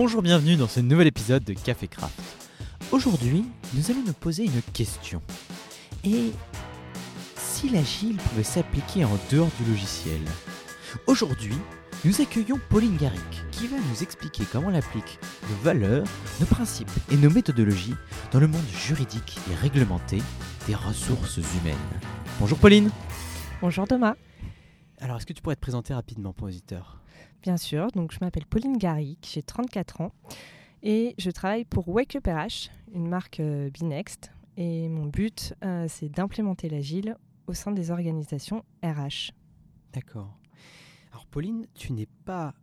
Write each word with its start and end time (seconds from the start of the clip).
Bonjour, 0.00 0.22
bienvenue 0.22 0.54
dans 0.54 0.68
ce 0.68 0.78
nouvel 0.78 1.08
épisode 1.08 1.42
de 1.42 1.54
Café 1.54 1.88
Craft. 1.88 2.22
Aujourd'hui, 2.92 3.44
nous 3.74 3.90
allons 3.90 4.04
nous 4.06 4.12
poser 4.12 4.44
une 4.44 4.62
question. 4.72 5.20
Et 6.04 6.30
si 7.34 7.68
l'agile 7.68 8.16
pouvait 8.16 8.44
s'appliquer 8.44 9.04
en 9.04 9.18
dehors 9.32 9.50
du 9.58 9.68
logiciel? 9.68 10.20
Aujourd'hui, 11.08 11.56
nous 12.04 12.20
accueillons 12.20 12.60
Pauline 12.70 12.96
Garrick 12.96 13.42
qui 13.50 13.66
va 13.66 13.76
nous 13.76 14.02
expliquer 14.04 14.44
comment 14.52 14.70
elle 14.70 14.76
applique 14.76 15.18
nos 15.50 15.56
valeurs, 15.64 16.06
nos 16.38 16.46
principes 16.46 16.92
et 17.10 17.16
nos 17.16 17.30
méthodologies 17.30 17.96
dans 18.30 18.38
le 18.38 18.46
monde 18.46 18.68
juridique 18.68 19.40
et 19.50 19.56
réglementé 19.56 20.18
des 20.68 20.76
ressources 20.76 21.38
humaines. 21.38 21.76
Bonjour 22.38 22.58
Pauline 22.58 22.92
Bonjour 23.60 23.88
Thomas. 23.88 24.14
Alors, 25.00 25.16
est-ce 25.16 25.26
que 25.26 25.32
tu 25.32 25.42
pourrais 25.42 25.56
te 25.56 25.60
présenter 25.60 25.92
rapidement 25.92 26.32
pour 26.32 26.46
les 26.46 26.54
auditeurs? 26.54 26.97
Bien 27.42 27.56
sûr, 27.56 27.88
donc 27.92 28.12
je 28.12 28.18
m'appelle 28.20 28.46
Pauline 28.46 28.76
Garrick, 28.76 29.28
j'ai 29.32 29.42
34 29.42 30.00
ans 30.00 30.12
et 30.82 31.14
je 31.18 31.30
travaille 31.30 31.64
pour 31.64 31.88
Wake 31.88 32.16
Up 32.16 32.26
RH, 32.26 32.70
une 32.92 33.08
marque 33.08 33.40
euh, 33.40 33.70
Binext. 33.70 34.32
Et 34.56 34.88
mon 34.88 35.06
but, 35.06 35.54
euh, 35.64 35.86
c'est 35.88 36.08
d'implémenter 36.08 36.68
l'agile 36.68 37.16
au 37.46 37.54
sein 37.54 37.70
des 37.70 37.90
organisations 37.90 38.64
RH. 38.82 39.32
D'accord. 39.92 40.36
Alors 41.12 41.26
Pauline, 41.26 41.66
tu 41.74 41.92
n'es 41.92 42.08
pas 42.24 42.54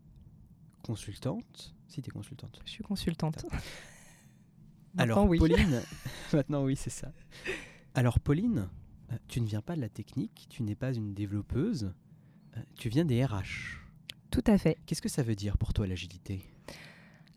consultante 0.83 1.73
Si, 1.87 2.01
tu 2.01 2.09
es 2.09 2.11
consultante. 2.11 2.59
Je 2.65 2.71
suis 2.71 2.83
consultante. 2.83 3.45
Alors 4.97 5.27
oui. 5.27 5.39
Pauline, 5.39 5.81
maintenant 6.33 6.63
oui, 6.63 6.75
c'est 6.75 6.89
ça. 6.89 7.11
Alors 7.93 8.19
Pauline, 8.19 8.69
euh, 9.11 9.17
tu 9.27 9.39
ne 9.39 9.47
viens 9.47 9.61
pas 9.61 9.75
de 9.75 9.81
la 9.81 9.89
technique, 9.89 10.47
tu 10.49 10.63
n'es 10.63 10.75
pas 10.75 10.93
une 10.93 11.13
développeuse, 11.13 11.93
tu 12.75 12.89
viens 12.89 13.05
des 13.05 13.23
RH. 13.25 13.84
Tout 14.35 14.51
à 14.51 14.57
fait. 14.57 14.75
Qu'est-ce 14.85 15.01
que 15.01 15.07
ça 15.07 15.23
veut 15.23 15.33
dire 15.33 15.57
pour 15.57 15.71
toi 15.71 15.87
l'agilité? 15.87 16.41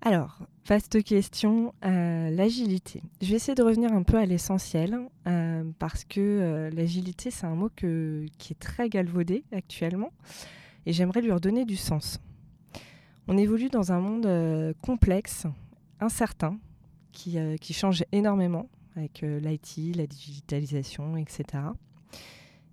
Alors, 0.01 0.41
vaste 0.67 1.01
question, 1.05 1.73
euh, 1.85 2.29
l'agilité. 2.31 3.05
Je 3.23 3.29
vais 3.29 3.37
essayer 3.37 3.55
de 3.55 3.63
revenir 3.63 3.93
un 3.93 4.03
peu 4.03 4.17
à 4.19 4.27
l'essentiel 4.27 4.99
euh, 5.29 5.63
parce 5.79 6.05
que 6.05 6.19
euh, 6.21 6.71
l'agilité, 6.71 7.31
c'est 7.31 7.47
un 7.47 7.55
mot 7.55 7.71
que- 7.77 8.27
qui 8.39 8.53
est 8.53 8.59
très 8.59 8.89
galvaudé 8.89 9.45
actuellement 9.53 10.11
et 10.87 10.93
j'aimerais 10.93 11.21
lui 11.23 11.31
redonner 11.31 11.65
du 11.65 11.77
sens. 11.77 12.19
On 13.29 13.39
évolue 13.39 13.69
dans 13.69 13.93
un 13.93 14.01
monde 14.01 14.75
complexe, 14.83 15.47
incertain, 16.01 16.59
qui, 17.13 17.37
qui 17.61 17.75
change 17.75 18.03
énormément 18.11 18.69
avec 18.97 19.21
l'IT, 19.23 19.95
la 19.95 20.09
digitalisation, 20.09 21.17
etc. 21.17 21.45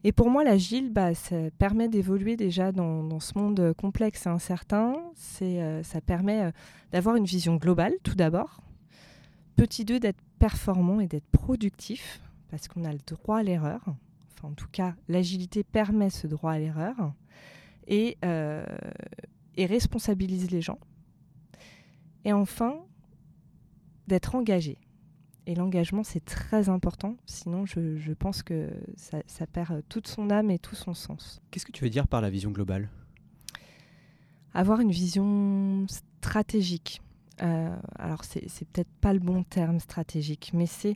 Et 0.07 0.11
pour 0.11 0.29
moi, 0.29 0.43
l'agile, 0.43 0.93
bah, 0.93 1.15
ça 1.15 1.49
permet 1.57 1.89
d'évoluer 1.89 2.37
déjà 2.37 2.71
dans, 2.71 3.19
ce 3.19 3.35
monde 3.35 3.73
complexe 3.73 4.27
et 4.27 4.29
incertain. 4.29 4.93
Euh, 5.41 5.81
ça 5.81 5.99
permet 5.99 6.43
euh, 6.43 6.51
d'avoir 6.91 7.15
une 7.15 7.25
vision 7.25 7.55
globale, 7.55 7.93
tout 8.03 8.13
d'abord. 8.13 8.61
Petit 9.55 9.83
2, 9.83 9.99
d'être 9.99 10.21
performant 10.37 10.99
et 10.99 11.07
d'être 11.07 11.25
productif, 11.31 12.21
parce 12.51 12.67
qu'on 12.67 12.85
a 12.85 12.93
le 12.93 12.99
droit 13.07 13.39
à 13.39 13.41
l'erreur. 13.43 13.81
Enfin, 14.37 14.49
en 14.49 14.53
tout 14.53 14.67
cas, 14.71 14.93
l'agilité 15.07 15.63
permet 15.63 16.11
ce 16.11 16.27
droit 16.27 16.51
à 16.51 16.59
l'erreur 16.59 16.95
et, 17.87 18.19
euh, 18.23 18.63
et 19.57 19.65
responsabilise 19.65 20.51
les 20.51 20.61
gens. 20.61 20.77
Et 22.25 22.31
enfin, 22.31 22.75
d'être 24.05 24.35
engagé. 24.35 24.77
Et 25.47 25.53
l'engagement, 25.53 26.03
c'est 26.03 26.25
très 26.25 26.69
important, 26.69 27.17
sinon 27.25 27.65
je, 27.65 27.97
je 27.97 28.13
pense 28.13 28.41
que 28.41 28.69
ça, 28.95 29.19
ça 29.27 29.45
perd 29.45 29.83
toute 29.89 30.07
son 30.07 30.31
âme 30.31 30.49
et 30.49 30.57
tout 30.57 30.75
son 30.75 30.95
sens. 30.95 31.39
Qu'est-ce 31.51 31.65
que 31.65 31.71
tu 31.71 31.83
veux 31.83 31.89
dire 31.89 32.07
par 32.07 32.21
la 32.21 32.31
vision 32.31 32.49
globale? 32.51 32.89
Avoir 34.53 34.79
une 34.79 34.91
vision 34.91 35.85
stratégique. 35.88 37.01
Euh, 37.41 37.75
alors, 38.00 38.23
c'est 38.23 38.47
c'est 38.47 38.67
peut-être 38.67 38.91
pas 39.02 39.14
le 39.14 39.19
bon 39.19 39.44
terme 39.44 39.80
stratégique, 39.80 40.52
mais 40.53 40.66
c'est. 40.66 40.95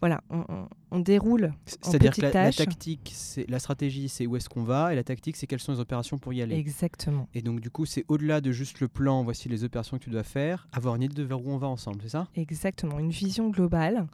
Voilà, 0.00 0.22
on, 0.30 0.44
on- 0.48 0.68
on 0.90 0.98
déroule. 1.00 1.52
C'est-à-dire 1.66 2.12
que 2.12 2.20
la, 2.20 2.30
tactique, 2.66 3.10
c'est 3.14 3.48
la 3.50 3.58
stratégie, 3.58 4.08
c'est 4.08 4.26
où 4.26 4.36
est-ce 4.36 4.48
qu'on 4.48 4.62
va, 4.62 4.92
et 4.92 4.96
la 4.96 5.02
tactique, 5.04 5.36
c'est 5.36 5.46
quelles 5.46 5.60
sont 5.60 5.72
les 5.72 5.80
opérations 5.80 6.18
pour 6.18 6.32
y 6.32 6.40
aller. 6.42 6.56
Exactement. 6.56 7.26
Et 7.34 7.40
donc 7.42 7.60
du 7.60 7.70
coup, 7.70 7.84
c'est 7.86 8.04
au-delà 8.08 8.40
de 8.40 8.52
juste 8.52 8.80
le 8.80 8.88
plan, 8.88 9.22
voici 9.24 9.48
les 9.48 9.64
opérations 9.64 9.98
que 9.98 10.04
tu 10.04 10.10
dois 10.10 10.22
faire, 10.22 10.68
avoir 10.72 10.94
une 10.96 11.02
idée 11.02 11.14
de 11.14 11.22
vers 11.22 11.40
où 11.44 11.50
on 11.50 11.56
va 11.56 11.66
ensemble, 11.68 11.98
c'est 12.02 12.10
ça? 12.10 12.28
Exactement. 12.36 12.98
Une 12.98 13.10
vision 13.10 13.48
globale, 13.50 14.06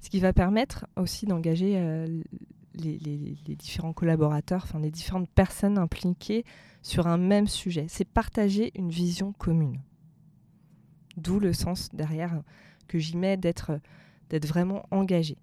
ce 0.00 0.10
qui 0.10 0.20
va 0.20 0.32
permettre 0.32 0.86
aussi 0.96 1.24
d'engager 1.26 1.74
euh, 1.78 2.06
les, 2.74 2.98
les- 2.98 3.36
les 3.46 3.56
différents 3.56 3.92
collaborateurs, 3.94 4.62
enfin 4.64 4.78
les 4.80 4.90
différentes 4.90 5.30
personnes 5.30 5.78
impliquées 5.78 6.44
sur 6.82 7.06
un 7.06 7.16
même 7.18 7.48
sujet. 7.48 7.86
C'est 7.88 8.06
partager 8.06 8.70
une 8.76 8.90
vision 8.90 9.32
commune. 9.32 9.80
D'où 11.18 11.40
le 11.40 11.52
sens 11.52 11.88
derrière 11.92 12.42
que 12.86 12.98
j'y 12.98 13.16
mets 13.16 13.36
d'être 13.36 13.80
vraiment 14.30 14.86
engagé. 14.90 15.36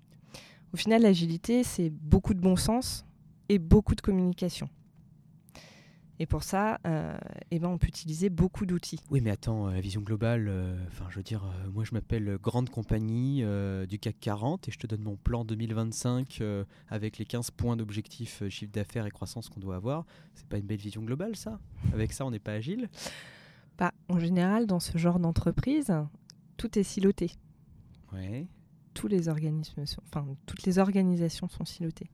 Au 0.74 0.78
final, 0.78 1.04
l'agilité, 1.04 1.64
c'est 1.64 1.90
beaucoup 1.90 2.34
de 2.34 2.40
bon 2.40 2.56
sens 2.56 3.06
et 3.50 3.60
beaucoup 3.60 3.96
de 3.96 4.02
communication. 4.02 4.70
Et 6.18 6.26
pour 6.26 6.44
ça, 6.44 6.80
euh, 6.88 7.18
eh 7.52 7.60
ben, 7.60 7.68
on 7.68 7.78
peut 7.78 7.88
utiliser 7.88 8.30
beaucoup 8.30 8.66
d'outils. 8.66 9.00
Oui, 9.10 9.20
mais 9.20 9.32
attends, 9.32 9.68
euh, 9.68 9.74
la 9.74 9.82
vision 9.82 10.02
globale, 10.02 10.48
euh, 10.48 10.78
enfin, 10.88 11.06
je 11.10 11.18
veux 11.18 11.24
dire, 11.24 11.44
moi 11.74 11.84
je 11.84 11.94
m'appelle 11.94 12.38
Grande 12.42 12.70
Compagnie 12.70 13.44
du 13.88 14.00
CAC 14.00 14.16
40 14.22 14.68
et 14.68 14.72
je 14.72 14.80
te 14.80 14.88
donne 14.88 15.02
mon 15.02 15.18
plan 15.18 15.44
2025 15.44 16.38
euh, 16.42 16.64
avec 16.88 17.18
les 17.18 17.26
15 17.26 17.52
points 17.52 17.76
d'objectif 17.76 18.44
chiffre 18.50 18.72
d'affaires 18.72 19.06
et 19.06 19.12
croissance 19.12 19.50
qu'on 19.50 19.60
doit 19.60 19.76
avoir. 19.76 20.06
C'est 20.34 20.48
pas 20.48 20.58
une 20.58 20.66
belle 20.66 20.78
vision 20.78 21.02
globale, 21.04 21.36
ça? 21.36 21.60
Avec 21.94 22.14
ça, 22.14 22.26
on 22.26 22.32
n'est 22.32 22.40
pas 22.40 22.54
agile? 22.54 22.90
Bah, 23.78 23.94
en 24.10 24.20
général, 24.20 24.68
dans 24.68 24.80
ce 24.80 24.98
genre 24.98 25.20
d'entreprise, 25.20 25.94
tout 26.58 26.78
est 26.80 26.84
siloté. 26.84 27.32
Tous 28.94 29.08
les 29.08 29.28
organismes, 29.28 29.86
sont- 29.86 30.02
enfin, 30.08 30.26
toutes 30.46 30.64
les 30.64 30.80
organisations 30.80 31.50
sont 31.50 31.66
silotées. 31.66 32.10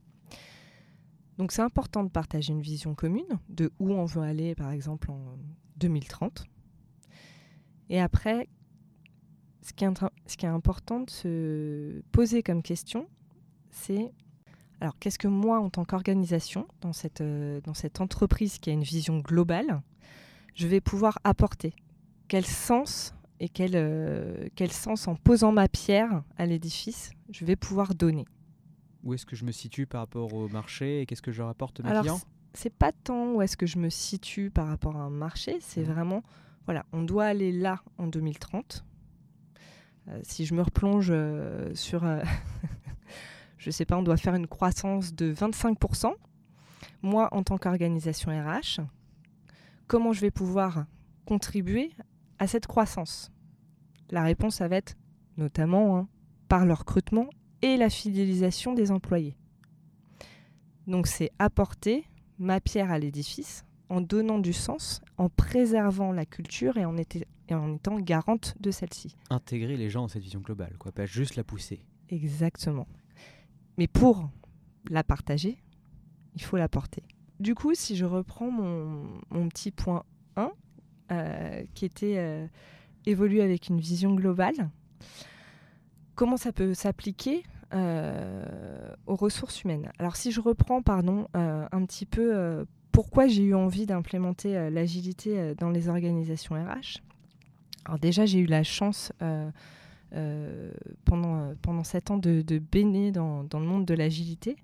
Donc 1.37 1.51
c'est 1.51 1.61
important 1.61 2.03
de 2.03 2.09
partager 2.09 2.51
une 2.53 2.61
vision 2.61 2.95
commune 2.95 3.39
de 3.49 3.71
où 3.79 3.91
on 3.93 4.05
veut 4.05 4.21
aller, 4.23 4.55
par 4.55 4.71
exemple, 4.71 5.11
en 5.11 5.37
2030. 5.77 6.45
Et 7.89 7.99
après, 7.99 8.47
ce 9.61 9.73
qui 9.73 9.83
est, 9.83 9.87
intra- 9.87 10.11
ce 10.27 10.37
qui 10.37 10.45
est 10.45 10.49
important 10.49 11.01
de 11.01 11.09
se 11.09 12.01
poser 12.11 12.41
comme 12.41 12.63
question, 12.63 13.07
c'est 13.69 14.11
alors 14.79 14.97
qu'est-ce 14.97 15.19
que 15.19 15.27
moi, 15.27 15.59
en 15.59 15.69
tant 15.69 15.85
qu'organisation, 15.85 16.67
dans 16.81 16.93
cette, 16.93 17.21
euh, 17.21 17.61
dans 17.61 17.75
cette 17.75 18.01
entreprise 18.01 18.57
qui 18.57 18.71
a 18.71 18.73
une 18.73 18.81
vision 18.83 19.19
globale, 19.19 19.81
je 20.53 20.67
vais 20.67 20.81
pouvoir 20.81 21.19
apporter 21.23 21.73
Quel 22.27 22.45
sens 22.45 23.13
et 23.39 23.49
quel, 23.49 23.71
euh, 23.75 24.47
quel 24.55 24.71
sens 24.71 25.07
en 25.07 25.15
posant 25.15 25.51
ma 25.51 25.67
pierre 25.67 26.23
à 26.37 26.45
l'édifice 26.45 27.11
je 27.29 27.45
vais 27.45 27.55
pouvoir 27.55 27.95
donner. 27.95 28.25
Où 29.03 29.13
est-ce 29.13 29.25
que 29.25 29.35
je 29.35 29.45
me 29.45 29.51
situe 29.51 29.85
par 29.87 30.01
rapport 30.01 30.33
au 30.33 30.47
marché 30.49 31.01
et 31.01 31.05
qu'est-ce 31.05 31.21
que 31.23 31.31
je 31.31 31.41
rapporte 31.41 31.79
à 31.79 31.83
mes 31.83 31.89
Alors, 31.89 32.03
clients? 32.03 32.21
c'est 32.53 32.69
pas 32.73 32.91
tant 32.91 33.31
où 33.33 33.41
est-ce 33.41 33.55
que 33.57 33.65
je 33.65 33.79
me 33.79 33.89
situe 33.89 34.51
par 34.51 34.67
rapport 34.67 34.95
à 34.97 34.99
un 34.99 35.09
marché, 35.09 35.57
c'est 35.61 35.81
Mhm. 35.81 35.93
vraiment, 35.93 36.23
voilà, 36.65 36.85
on 36.93 37.01
doit 37.03 37.25
aller 37.25 37.51
là 37.51 37.81
en 37.97 38.05
2030. 38.07 38.83
Euh, 40.09 40.19
si 40.23 40.45
je 40.45 40.53
me 40.53 40.61
replonge 40.61 41.07
euh, 41.09 41.73
sur, 41.73 42.03
je 43.57 43.71
sais 43.71 43.85
pas, 43.85 43.97
on 43.97 44.03
doit 44.03 44.17
faire 44.17 44.35
une 44.35 44.47
croissance 44.47 45.13
de 45.15 45.33
25%. 45.33 46.13
Moi, 47.01 47.27
en 47.31 47.43
tant 47.43 47.57
qu'organisation 47.57 48.31
RH, 48.31 48.81
comment 49.91 50.13
je 50.13 50.21
vais 50.21 50.31
pouvoir 50.31 50.85
contribuer 51.25 51.91
à 52.39 52.47
cette 52.47 52.65
croissance? 52.65 53.29
La 54.09 54.23
réponse, 54.23 54.55
ça 54.55 54.69
va 54.69 54.77
être 54.77 54.95
notamment 55.35 55.97
hein, 55.97 56.07
par 56.47 56.65
le 56.65 56.71
recrutement 56.71 57.27
et 57.61 57.75
la 57.75 57.89
fidélisation 57.89 58.73
des 58.73 58.89
employés. 58.89 59.35
Donc 60.87 61.07
c'est 61.07 61.31
apporter 61.39 62.05
ma 62.39 62.61
pierre 62.61 62.89
à 62.89 62.99
l'édifice 62.99 63.65
en 63.89 63.99
donnant 63.99 64.39
du 64.39 64.53
sens, 64.53 65.01
en 65.17 65.27
préservant 65.27 66.13
la 66.13 66.25
culture 66.25 66.77
et 66.77 66.85
en, 66.85 66.95
été- 66.95 67.27
et 67.49 67.53
en 67.53 67.75
étant 67.75 67.99
garante 67.99 68.55
de 68.61 68.71
celle-ci. 68.71 69.17
Intégrer 69.29 69.75
les 69.75 69.89
gens 69.89 70.03
dans 70.03 70.07
cette 70.07 70.23
vision 70.23 70.39
globale, 70.39 70.77
quoi, 70.79 70.93
pas 70.93 71.05
juste 71.05 71.35
la 71.35 71.43
pousser. 71.43 71.83
Exactement. 72.07 72.87
Mais 73.77 73.87
pour 73.87 74.29
la 74.89 75.03
partager, 75.03 75.61
il 76.35 76.41
faut 76.41 76.55
la 76.55 76.69
porter. 76.69 77.03
Du 77.41 77.55
coup, 77.55 77.73
si 77.73 77.95
je 77.95 78.05
reprends 78.05 78.51
mon, 78.51 79.49
petit 79.49 79.71
point 79.71 80.03
1, 80.35 80.51
euh, 81.11 81.63
qui 81.73 81.85
était 81.85 82.19
euh, 82.19 82.45
évoluer 83.07 83.41
avec 83.41 83.67
une 83.67 83.79
vision 83.79 84.13
globale, 84.13 84.69
comment 86.13 86.37
ça 86.37 86.51
peut 86.51 86.75
s'appliquer 86.75 87.41
euh, 87.73 88.93
aux 89.07 89.15
ressources 89.15 89.63
humaines? 89.63 89.91
Alors 89.97 90.17
si 90.17 90.31
je 90.31 90.39
reprends, 90.39 90.83
pardon, 90.83 91.29
euh, 91.35 91.67
un 91.71 91.83
petit 91.85 92.05
peu 92.05 92.63
pourquoi 92.91 93.27
j'ai 93.27 93.41
eu 93.41 93.55
envie 93.55 93.87
d'implémenter 93.87 94.69
l'agilité 94.69 95.55
dans 95.55 95.71
les 95.71 95.89
organisations 95.89 96.53
RH. 96.53 97.01
Alors 97.85 97.97
déjà, 97.97 98.27
j'ai 98.27 98.37
eu 98.37 98.45
la 98.45 98.61
chance 98.61 99.11
pendant, 101.05 101.55
pendant 101.63 101.83
sept 101.83 102.11
ans 102.11 102.17
de, 102.17 102.43
de 102.43 103.09
dans, 103.09 103.47
le 103.51 103.65
monde 103.65 103.85
de 103.85 103.95
l'agilité. 103.95 104.57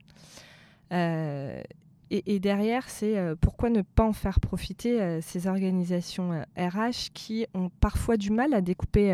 Et, 2.10 2.40
derrière, 2.40 2.90
c'est 2.90 3.18
euh, 3.18 3.36
pourquoi 3.36 3.70
ne 3.70 3.82
pas 3.82 4.06
en 4.06 4.14
faire 4.14 4.40
profiter 4.40 5.02
euh, 5.02 5.20
ces 5.22 5.48
organisations 5.48 6.42
RH 6.58 7.12
qui 7.14 7.46
ont 7.54 7.70
parfois 7.70 8.16
du 8.16 8.32
mal 8.32 8.54
à 8.54 8.62
découper 8.62 9.12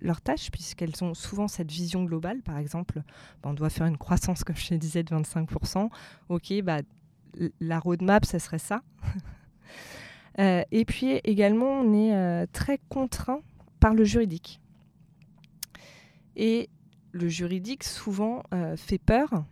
leurs 0.00 0.20
tâches, 0.20 0.50
puisqu'elles 0.50 1.04
ont 1.04 1.14
souvent 1.14 1.46
cette 1.46 1.70
vision 1.70 2.04
globale. 2.04 2.42
Par 2.42 2.58
exemple, 2.58 3.02
bah, 3.42 3.50
on 3.50 3.54
doit 3.54 3.70
faire 3.70 3.86
une 3.86 3.98
croissance, 3.98 4.42
comme 4.42 4.56
je 4.56 4.68
te 4.68 4.74
disais, 4.74 5.04
de 5.04 5.14
25%. 5.14 5.88
OK, 6.30 6.62
bah, 6.62 6.80
la 7.60 7.78
roadmap, 7.78 8.24
ça 8.24 8.38
serait 8.38 8.58
ça. 8.58 8.82
et 10.38 10.84
puis 10.84 11.20
également, 11.24 11.80
on 11.80 11.94
est 11.94 12.46
très 12.48 12.78
contraint 12.88 13.40
par 13.78 13.94
le 13.94 14.04
juridique. 14.04 14.60
Et 16.34 16.70
le 17.12 17.28
juridique, 17.28 17.84
souvent, 17.84 18.42
fait 18.76 18.98
peur 18.98 19.44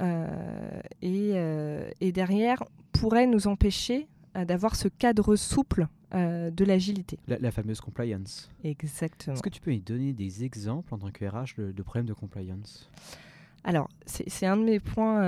euh, 0.00 0.80
euh, 1.04 1.90
et, 2.00 2.12
derrière 2.12 2.64
pourrait 2.92 3.26
nous 3.26 3.46
empêcher 3.46 4.08
euh, 4.36 4.44
d'avoir 4.44 4.76
ce 4.76 4.88
cadre 4.88 5.36
souple 5.36 5.86
de 6.14 6.64
l'agilité. 6.66 7.18
La, 7.26 7.50
fameuse 7.50 7.80
compliance. 7.80 8.50
Exactement. 8.64 9.32
Est-ce 9.32 9.42
que 9.42 9.48
tu 9.48 9.62
peux 9.62 9.72
nous 9.72 9.80
donner 9.80 10.12
des 10.12 10.44
exemples 10.44 10.92
en 10.92 10.98
tant 10.98 11.10
que 11.10 11.24
RH 11.24 11.72
de, 11.72 11.82
problèmes 11.82 12.04
de 12.04 12.12
compliance? 12.12 12.90
Alors, 13.64 13.88
c'est 14.04 14.44
un 14.44 14.58
de 14.58 14.62
mes 14.62 14.78
points 14.78 15.22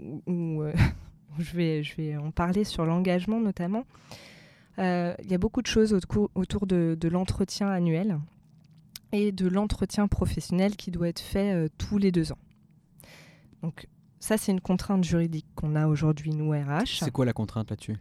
où, 0.00 0.62
je, 1.38 1.52
vais, 1.54 1.82
je 1.82 1.94
vais 1.96 2.16
en 2.16 2.30
parler 2.30 2.64
sur 2.64 2.86
l'engagement 2.86 3.38
notamment. 3.38 3.84
Il 4.78 5.28
y 5.28 5.34
a 5.34 5.38
beaucoup 5.38 5.60
de 5.60 5.66
choses 5.66 5.92
autour, 5.92 6.66
de, 6.66 6.96
de 6.98 7.08
l'entretien 7.10 7.68
annuel 7.68 8.18
et 9.12 9.30
de 9.30 9.46
l'entretien 9.46 10.08
professionnel 10.08 10.76
qui 10.76 10.90
doit 10.90 11.08
être 11.08 11.20
fait 11.20 11.68
tous 11.76 11.98
les 11.98 12.12
deux 12.12 12.32
ans. 12.32 12.38
Donc 13.62 13.88
ça, 14.18 14.36
c'est 14.36 14.52
une 14.52 14.60
contrainte 14.60 15.04
juridique 15.04 15.46
qu'on 15.54 15.76
a 15.76 15.86
aujourd'hui, 15.86 16.30
nous, 16.30 16.50
RH. 16.50 17.00
C'est 17.00 17.10
quoi 17.10 17.24
la 17.24 17.32
contrainte 17.32 17.70
là-dessus? 17.70 17.96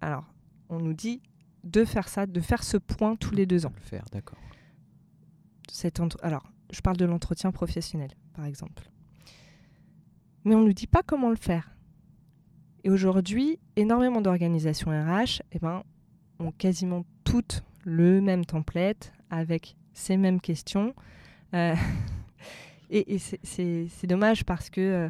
Alors, 0.00 0.24
on 0.68 0.78
nous 0.78 0.92
dit 0.92 1.22
de 1.64 1.84
faire 1.84 2.08
ça, 2.08 2.26
de 2.26 2.40
faire 2.40 2.62
ce 2.62 2.76
point 2.76 3.16
tous 3.16 3.34
les 3.34 3.46
deux 3.46 3.66
ans. 3.66 3.72
Le 3.74 3.80
faire, 3.80 4.04
d'accord. 4.12 4.38
Alors, 6.22 6.44
je 6.70 6.80
parle 6.80 6.96
de 6.96 7.04
l'entretien 7.04 7.50
professionnel, 7.50 8.10
par 8.34 8.44
exemple. 8.44 8.90
Mais 10.44 10.54
on 10.54 10.60
ne 10.60 10.66
nous 10.66 10.72
dit 10.72 10.86
pas 10.86 11.02
comment 11.02 11.30
le 11.30 11.36
faire. 11.36 11.74
Et 12.84 12.90
aujourd'hui, 12.90 13.58
énormément 13.74 14.20
d'organisations 14.20 14.90
RH 14.90 15.42
eh 15.52 15.58
ben, 15.58 15.82
ont 16.38 16.52
quasiment 16.52 17.04
toutes 17.24 17.64
le 17.84 18.20
même 18.20 18.44
template 18.44 19.12
avec 19.30 19.76
ces 19.92 20.16
mêmes 20.16 20.40
questions. 20.40 20.94
Euh, 21.54 21.74
et, 22.90 23.18
c'est 23.18 24.06
dommage 24.06 24.44
parce 24.44 24.70
que 24.70 24.80
euh, 24.80 25.08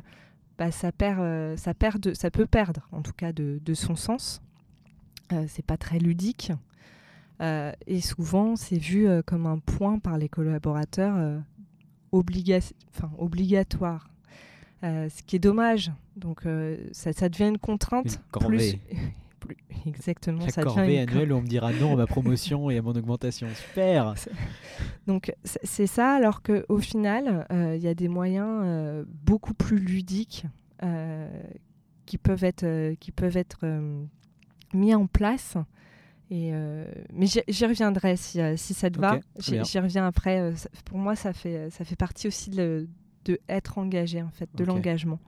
bah, 0.59 0.71
ça, 0.71 0.93
perd, 0.93 1.21
euh, 1.21 1.57
ça, 1.57 1.75
perd 1.75 2.15
ça 2.15 2.31
peut 2.31 2.47
perdre, 2.47 2.89
en 2.93 3.03
tout 3.03 3.13
cas, 3.13 3.33
de, 3.33 3.75
son 3.75 3.97
sens. 3.97 4.41
Euh, 5.33 5.45
c'est 5.49 5.65
pas 5.65 5.77
très 5.77 5.99
ludique. 5.99 6.53
et 7.41 8.01
souvent, 8.01 8.57
c'est 8.57 8.79
vu 8.79 9.09
comme 9.27 9.47
un 9.47 9.59
point 9.59 9.99
par 9.99 10.19
les 10.19 10.29
collaborateurs 10.29 11.43
enfin, 12.13 13.11
obligatoire. 13.19 14.09
ce 14.83 15.23
qui 15.27 15.37
est 15.37 15.41
dommage. 15.41 15.93
Donc, 16.17 16.45
ça, 16.93 17.13
ça, 17.13 17.29
devient 17.29 17.49
une 17.49 17.59
contrainte. 17.59 18.21
plus, 18.33 18.77
Exactement. 19.87 20.49
ça 20.49 20.63
corvée 20.63 20.99
annuelle 20.99 21.33
où 21.33 21.37
on 21.37 21.43
me 21.43 21.47
dira 21.47 21.73
non 21.73 21.95
à 21.95 21.97
ma 21.97 22.07
promotion 22.07 22.71
et 22.71 22.79
à 22.79 22.83
mon 22.83 22.93
augmentation. 22.93 23.49
Super 23.55 24.15
Donc 25.07 25.35
c'est 25.45 25.87
ça, 25.87 26.15
alors 26.15 26.43
qu'au 26.43 26.79
final, 26.79 27.47
euh, 27.51 27.77
il 27.77 27.83
y 27.83 27.89
a 27.89 27.95
des 27.95 28.09
moyens 28.09 28.63
euh, 28.65 29.05
beaucoup 29.25 29.55
plus 29.55 29.79
ludiques 29.79 30.47
euh, 30.83 31.29
qui 32.07 32.19
peuvent 32.19 32.45
être, 32.45 32.95
qui 32.95 33.13
peuvent 33.13 33.37
être 33.37 33.67
mis 34.75 34.95
en 34.95 35.07
place. 35.07 35.57
Et 36.29 36.53
mais 37.13 37.27
j'y 37.27 37.67
reviendrai 37.67 38.17
si, 38.17 38.41
si, 38.57 38.75
ça 38.75 38.91
te 38.91 38.99
va. 38.99 39.21
J'y 39.39 39.79
reviens 39.79 40.07
après. 40.07 40.53
pour 40.85 40.99
moi, 40.99 41.15
ça 41.15 41.33
fait, 41.33 41.71
ça 41.71 41.85
fait 41.85 41.97
partie 41.97 42.27
aussi 42.27 42.51
de, 42.51 42.89
de 43.25 43.39
être 43.49 43.79
engagé, 43.79 44.23
en 44.23 44.31
fait, 44.31 44.49
de 44.55 44.65
l'engagement 44.65 45.21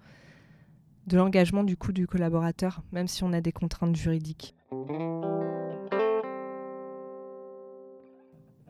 de 1.08 1.16
l'engagement 1.16 1.64
du 1.64 1.76
coup 1.76 1.93
du 1.93 2.06
collaborateur, 2.06 2.82
même 2.93 3.08
si 3.08 3.25
on 3.25 3.32
a 3.32 3.40
des 3.40 3.52
contraintes 3.52 3.96
juridiques. 3.96 4.55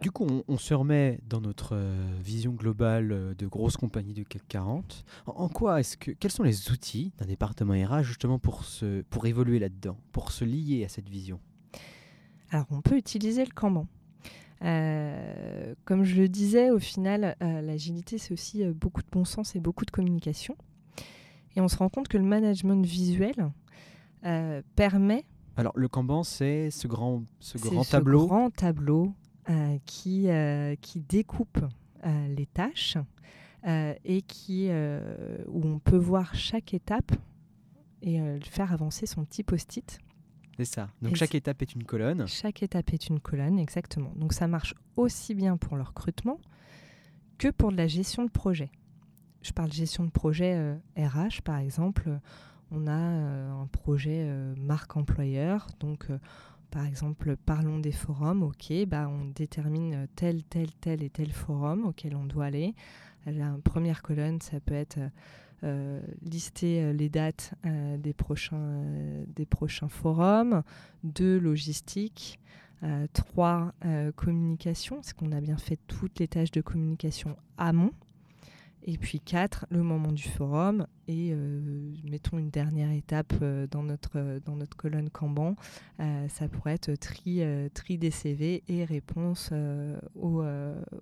Du 0.01 0.13
coup, 0.13 0.29
on, 0.47 0.59
se 0.59 0.75
remet 0.75 1.19
dans 1.29 1.41
notre 1.41 1.75
euh, 1.75 2.07
vision 2.23 2.53
globale 2.53 3.11
euh, 3.11 3.35
de 3.35 3.49
grosses 3.49 3.77
compagnies 3.77 4.15
du 4.15 4.25
CAC 4.25 4.43
40. 4.47 5.05
En, 5.27 5.49
quoi 5.49 5.81
est-ce 5.81 5.97
que 5.97 6.13
quels 6.13 6.31
sont 6.31 6.45
les 6.45 6.71
outils 6.71 7.13
d'un 7.19 7.27
département 7.27 7.75
RH 7.75 8.05
justement 8.05 8.39
pour 8.39 8.65
se 8.65 9.03
pour 9.11 9.27
évoluer 9.27 9.59
là-dedans, 9.59 9.97
pour 10.13 10.31
se 10.31 10.45
lier 10.45 10.85
à 10.85 10.89
cette 10.89 11.09
vision? 11.09 11.41
Alors, 12.51 12.67
on 12.71 12.81
peut 12.81 12.97
utiliser 12.97 13.45
le 13.45 13.51
Kanban. 13.51 13.89
Euh, 14.63 15.75
comme 15.85 16.05
je 16.05 16.15
le 16.15 16.29
disais, 16.29 16.71
au 16.71 16.79
final, 16.79 17.37
l'agilité, 17.41 18.19
c'est 18.19 18.33
aussi 18.33 18.65
beaucoup 18.67 19.03
de 19.03 19.09
bon 19.11 19.25
sens 19.25 19.57
et 19.57 19.61
beaucoup 19.61 19.85
de 19.85 19.91
communication. 19.91 20.57
Et 21.59 21.61
on 21.61 21.67
se 21.67 21.77
rend 21.77 21.89
compte 21.89 22.07
que 22.07 22.17
le 22.17 22.23
management 22.23 22.87
visuel 22.87 23.51
euh, 24.25 24.63
permet. 24.77 25.25
Alors, 25.57 25.73
le 25.75 25.89
Kanban, 25.89 26.23
c'est 26.23 26.71
ce 26.71 26.87
grand, 26.87 27.25
ce 27.41 27.59
grand 27.59 27.83
tableau. 27.83 28.23
Ce 28.23 28.27
grand 28.27 28.51
tableau 28.51 29.13
euh, 29.51 29.77
qui, 29.85 30.31
euh, 30.31 30.77
qui 30.81 31.01
découpe 31.01 31.59
les 32.05 32.47
tâches 32.47 32.97
et 33.67 34.23
qui, 34.23 34.71
où 35.49 35.67
on 35.67 35.81
peut 35.81 35.97
voir 35.97 36.37
chaque 36.37 36.75
étape 36.75 37.11
et 38.03 38.21
faire 38.49 38.73
avancer 38.73 39.05
son 39.05 39.25
petit 39.25 39.43
post-it. 39.43 39.99
C'est 40.59 40.65
ça. 40.65 40.91
Donc 41.03 41.17
chaque 41.17 41.35
étape 41.35 41.61
est 41.63 41.75
une 41.75 41.83
colonne. 41.83 42.25
Chaque 42.29 42.63
étape 42.63 42.93
est 42.93 43.09
une 43.09 43.19
colonne, 43.19 43.59
exactement. 43.59 44.13
Donc 44.15 44.33
ça 44.33 44.47
marche 44.47 44.75
aussi 44.95 45.35
bien 45.35 45.57
pour 45.57 45.77
le 45.77 45.83
recrutement 45.83 46.39
que 47.37 47.49
pour 47.49 47.73
de 47.73 47.77
la 47.77 47.89
gestion 47.89 48.25
de 48.25 48.31
projet 48.31 48.71
je 49.43 49.53
parle 49.53 49.73
gestion 49.73 50.05
de 50.05 50.11
projet 50.11 50.77
RH 50.97 50.99
euh, 50.99 51.29
par 51.45 51.59
exemple. 51.59 52.11
On 52.71 52.87
a 52.87 52.91
euh, 52.91 53.51
un 53.51 53.67
projet 53.67 54.27
euh, 54.27 54.55
marque 54.57 54.97
employeur, 54.97 55.69
donc 55.81 56.09
par 56.71 56.85
exemple, 56.85 57.35
parlons 57.37 57.79
des 57.79 57.93
forums, 57.93 58.43
ok, 58.43 58.73
bah, 58.87 59.09
on 59.09 59.25
détermine 59.25 60.07
tel, 60.17 60.45
tel, 60.45 60.71
tel 60.75 61.03
et 61.03 61.09
tel 61.09 61.33
forum 61.33 61.87
auquel 61.87 62.15
on 62.15 62.27
doit 62.27 62.45
aller. 62.45 62.75
La 63.25 63.57
première 63.65 64.03
colonne, 64.03 64.41
ça 64.43 64.61
peut 64.61 64.75
être 64.75 64.99
lister 66.23 66.93
les 66.93 67.09
dates 67.09 67.55
des, 67.65 68.13
prochains, 68.13 69.89
forums. 69.89 70.63
Deux, 71.05 71.39
logistique. 71.39 72.39
trois, 73.15 73.73
communication, 74.17 74.99
c'est 75.01 75.17
qu'on 75.17 75.33
a 75.33 75.41
bien 75.41 75.57
fait 75.57 75.79
toutes 75.87 76.19
les 76.19 76.29
tâches 76.29 76.51
de 76.51 76.61
communication 76.61 77.35
amont 77.57 77.93
et 78.83 78.99
puis 78.99 79.21
4, 79.21 79.67
le 79.71 79.83
moment 79.83 80.13
du 80.13 80.23
forum. 80.23 80.87
Et 81.09 81.31
euh, 81.33 81.61
mettons 82.05 82.39
une 82.39 82.51
dernière 82.51 82.91
étape 82.91 83.33
euh, 83.43 83.67
dans, 83.67 83.83
notre, 83.83 84.13
euh, 84.17 84.41
dans 84.45 84.57
notre 84.57 84.77
colonne 84.77 85.11
Kanban. 85.11 85.57
ça 85.99 86.49
pourrait 86.49 86.75
être 86.75 86.95
tri, 86.95 87.43
tri 87.75 87.99
des 87.99 88.11
CV 88.11 88.63
et 88.69 88.85
réponse 88.85 89.53
aux, 90.15 90.45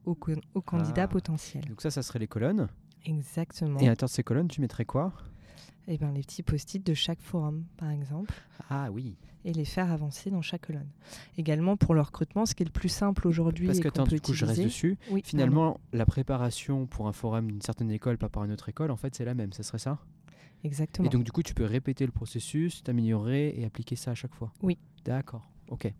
aux, 0.04 0.62
candidats 0.62 1.04
ah. 1.04 1.08
potentiels. 1.08 1.64
Donc 1.66 1.80
ça, 1.80 1.90
ça 1.90 2.02
serait 2.02 2.18
les 2.18 2.28
colonnes 2.28 2.68
Exactement. 3.04 3.78
Et 3.78 3.86
à 3.86 3.90
l'intérieur 3.90 4.08
de 4.08 4.14
ces 4.14 4.22
colonnes, 4.24 4.48
tu 4.48 4.60
mettrais 4.60 4.84
quoi? 4.84 5.12
Eh 5.86 5.98
ben, 5.98 6.12
les 6.12 6.22
petits 6.22 6.42
post-it 6.42 6.84
de 6.84 6.94
chaque 6.94 7.20
forum, 7.20 7.64
par 7.76 7.90
exemple. 7.90 8.34
Ah 8.68 8.88
oui. 8.90 9.16
Et 9.46 9.52
les 9.52 9.64
faire 9.64 9.92
avancer 9.92 10.30
dans 10.30 10.42
chaque 10.42 10.66
colonne. 10.66 10.90
Également 11.38 11.76
pour 11.76 11.94
le 11.94 12.00
recrutement, 12.00 12.46
ce 12.46 12.54
qui 12.54 12.64
est 12.64 12.66
le 12.66 12.72
plus 12.72 12.88
simple 12.88 13.28
aujourd'hui. 13.28 13.66
Parce 13.66 13.78
que, 13.78 13.86
attends, 13.86 14.04
du 14.04 14.20
coup, 14.20 14.34
je 14.34 14.44
reste 14.44 14.62
dessus. 14.62 14.98
Finalement, 15.22 15.80
la 15.92 16.04
préparation 16.04 16.86
pour 16.86 17.06
un 17.06 17.12
forum 17.12 17.46
d'une 17.46 17.62
certaine 17.62 17.90
école, 17.92 18.18
pas 18.18 18.28
par 18.28 18.44
une 18.44 18.50
autre 18.50 18.68
école, 18.68 18.90
en 18.90 18.96
fait, 18.96 19.14
c'est 19.14 19.24
la 19.24 19.34
même. 19.34 19.52
Ce 19.52 19.62
serait 19.62 19.78
ça? 19.78 19.98
Exactement. 20.64 21.06
Et 21.06 21.10
donc, 21.10 21.22
du 21.22 21.30
coup, 21.30 21.42
tu 21.42 21.54
peux 21.54 21.64
répéter 21.64 22.04
le 22.04 22.12
processus, 22.12 22.82
t'améliorer 22.82 23.54
et 23.56 23.64
appliquer 23.64 23.94
ça 23.94 24.10
à 24.10 24.14
chaque 24.14 24.34
fois? 24.34 24.52
Oui. 24.62 24.78
D'accord. 25.04 25.48
OK. 25.68 25.92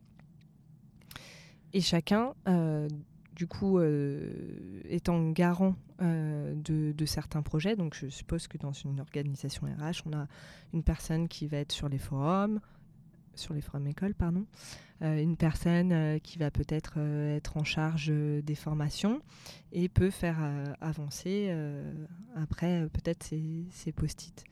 Et 1.73 1.81
chacun, 1.81 2.35
euh, 2.49 2.89
du 3.35 3.47
coup, 3.47 3.79
euh, 3.79 4.81
étant 4.89 5.31
garant 5.31 5.77
euh, 6.01 6.55
de, 6.57 7.05
certains 7.05 7.43
projets, 7.43 7.77
donc 7.77 7.95
je 7.95 8.09
suppose 8.09 8.49
que 8.49 8.59
dans 8.59 8.73
une 8.73 8.99
organisation 8.99 9.67
RH, 9.67 10.03
on 10.07 10.17
a 10.17 10.27
une 10.73 10.83
personne 10.83 11.29
qui 11.29 11.47
va 11.47 11.59
être 11.59 11.73
sur 11.73 11.89
les 11.89 11.99
forums, 11.99 12.61
sur 13.39 13.55
les 13.55 13.61
forums 13.61 13.87
écoles, 13.87 14.15
pardon, 14.15 14.47
euh, 15.03 15.21
une 15.21 15.37
personne 15.37 16.21
qui 16.21 16.39
va 16.39 16.51
peut-être 16.51 16.99
être 16.99 17.57
en 17.57 17.65
charge 17.65 18.09
des 18.09 18.55
formations 18.55 19.21
et 19.73 19.89
peut 19.89 20.11
faire 20.11 20.39
avancer 20.81 21.55
après 22.35 22.89
peut-être 22.93 23.25
ses 23.25 23.93
post-it. 23.93 24.45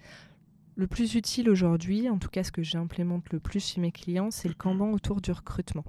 Le 0.77 0.89
plus 0.89 1.15
utile 1.15 1.49
aujourd'hui, 1.51 2.11
en 2.11 2.19
tout 2.19 2.29
cas 2.29 2.43
ce 2.43 2.51
que 2.51 2.65
j'implémente 2.65 3.33
le 3.33 3.39
plus 3.39 3.65
chez 3.65 3.81
mes 3.81 3.93
clients, 3.93 4.33
c'est 4.33 4.49
le 4.49 4.55
Kanban 4.55 4.91
autour 4.91 5.21
du 5.21 5.31
recrutement. 5.31 5.85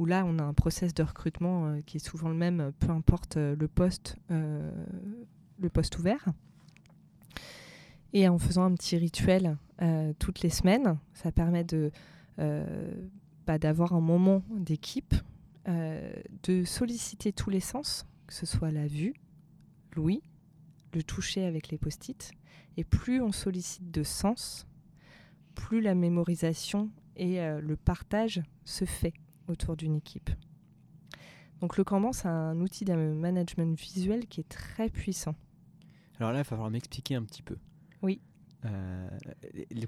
Où 0.00 0.06
là, 0.06 0.24
on 0.26 0.40
a 0.40 0.42
un 0.42 0.54
process 0.54 0.92
de 0.92 1.04
recrutement 1.04 1.66
euh, 1.66 1.80
qui 1.86 1.98
est 1.98 2.04
souvent 2.04 2.28
le 2.28 2.34
même, 2.34 2.72
peu 2.80 2.90
importe 2.90 3.36
euh, 3.36 3.54
le 3.56 3.68
poste, 3.68 4.16
euh, 4.32 4.72
le 5.60 5.68
poste 5.68 5.96
ouvert. 5.98 6.26
Et 8.12 8.28
en 8.28 8.38
faisant 8.38 8.64
un 8.64 8.74
petit 8.74 8.96
rituel 8.96 9.56
euh, 9.82 10.12
toutes 10.18 10.40
les 10.40 10.50
semaines, 10.50 10.98
ça 11.12 11.30
permet 11.30 11.62
de 11.62 11.76
euh, 11.76 11.90
bah, 12.38 13.58
d'avoir 13.58 13.92
un 13.92 14.00
moment 14.00 14.42
d'équipe, 14.50 15.14
euh, 15.68 16.12
de 16.42 16.64
solliciter 16.64 17.32
tous 17.32 17.50
les 17.50 17.60
sens, 17.60 18.06
que 18.26 18.34
ce 18.34 18.46
soit 18.46 18.70
la 18.70 18.86
vue, 18.86 19.14
l'ouïe, 19.94 20.22
le 20.92 21.02
toucher 21.02 21.44
avec 21.44 21.68
les 21.68 21.78
post-it. 21.78 22.32
Et 22.76 22.84
plus 22.84 23.20
on 23.20 23.32
sollicite 23.32 23.90
de 23.90 24.02
sens, 24.02 24.66
plus 25.54 25.80
la 25.80 25.94
mémorisation 25.94 26.90
et 27.16 27.38
le 27.60 27.76
partage 27.76 28.42
se 28.64 28.84
fait 28.84 29.14
autour 29.46 29.76
d'une 29.76 29.94
équipe. 29.94 30.30
Donc 31.60 31.76
le 31.76 31.84
Kanban, 31.84 32.12
c'est 32.12 32.28
un 32.28 32.60
outil 32.60 32.84
de 32.84 32.94
management 32.94 33.78
visuel 33.78 34.26
qui 34.26 34.40
est 34.40 34.48
très 34.48 34.88
puissant. 34.88 35.34
Alors 36.18 36.32
là, 36.32 36.38
il 36.38 36.40
va 36.40 36.44
falloir 36.44 36.70
m'expliquer 36.70 37.14
un 37.14 37.22
petit 37.22 37.42
peu. 37.42 37.56
Oui. 38.02 38.20
Euh, 38.64 39.08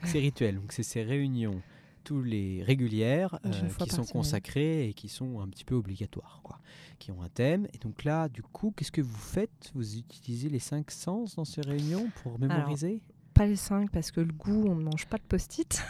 c'est 0.04 0.18
rituel, 0.18 0.56
donc 0.56 0.72
c'est 0.72 0.82
ces 0.82 1.02
réunions 1.02 1.60
tous 2.06 2.22
les 2.22 2.62
régulières 2.62 3.40
euh, 3.44 3.50
qui 3.80 3.90
sont 3.90 4.04
consacrées 4.04 4.88
et 4.88 4.94
qui 4.94 5.08
sont 5.08 5.40
un 5.40 5.48
petit 5.48 5.64
peu 5.64 5.74
obligatoires, 5.74 6.38
quoi, 6.44 6.60
qui 7.00 7.10
ont 7.10 7.20
un 7.20 7.28
thème. 7.28 7.66
Et 7.74 7.78
donc 7.78 8.04
là, 8.04 8.28
du 8.28 8.42
coup, 8.42 8.72
qu'est-ce 8.76 8.92
que 8.92 9.00
vous 9.00 9.18
faites? 9.18 9.72
Vous 9.74 9.98
utilisez 9.98 10.48
les 10.48 10.60
cinq 10.60 10.92
sens 10.92 11.34
dans 11.34 11.44
ces 11.44 11.62
réunions 11.62 12.08
pour 12.22 12.38
mémoriser? 12.38 13.02
Pas 13.34 13.46
les 13.46 13.56
cinq, 13.56 13.90
parce 13.90 14.12
que 14.12 14.20
le 14.20 14.32
goût, 14.32 14.66
on 14.68 14.76
ne 14.76 14.84
mange 14.84 15.06
pas 15.06 15.16
de 15.16 15.24
post-it. 15.24 15.82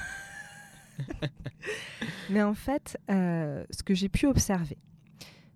Mais 2.30 2.42
en 2.42 2.54
fait, 2.54 2.98
euh, 3.10 3.62
ce 3.68 3.82
que 3.82 3.92
j'ai 3.92 4.08
pu 4.08 4.26
observer, 4.26 4.78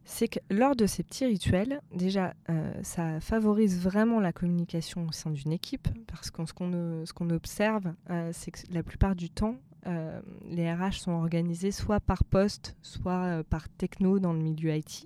c'est 0.05 0.29
que 0.29 0.41
lors 0.51 0.77
de 0.77 0.85
ces 0.85 1.03
petits 1.03 1.25
rituels, 1.25 1.81
déjà, 1.95 2.35
euh, 2.51 2.71
ça 2.83 3.19
favorise 3.21 3.81
vraiment 3.81 4.21
la 4.21 4.35
communication 4.35 5.07
au 5.07 5.13
sein 5.13 5.31
d'une 5.31 5.53
équipe, 5.53 5.89
parce 6.07 6.31
que 6.31 6.45
ce 6.45 7.13
qu'on 7.15 7.31
observe, 7.31 7.95
euh, 8.11 8.31
c'est 8.35 8.51
que 8.51 8.61
la 8.73 8.83
plupart 8.83 9.17
du 9.17 9.31
temps, 9.31 9.57
euh, 9.87 10.21
les 10.45 10.73
RH 10.73 11.01
sont 11.01 11.13
organisés 11.13 11.71
soit 11.71 12.01
par 12.01 12.25
poste, 12.25 12.77
soit 12.83 13.43
par 13.45 13.69
techno 13.69 14.19
dans 14.19 14.33
le 14.33 14.41
milieu 14.41 14.75
IT. 14.75 15.05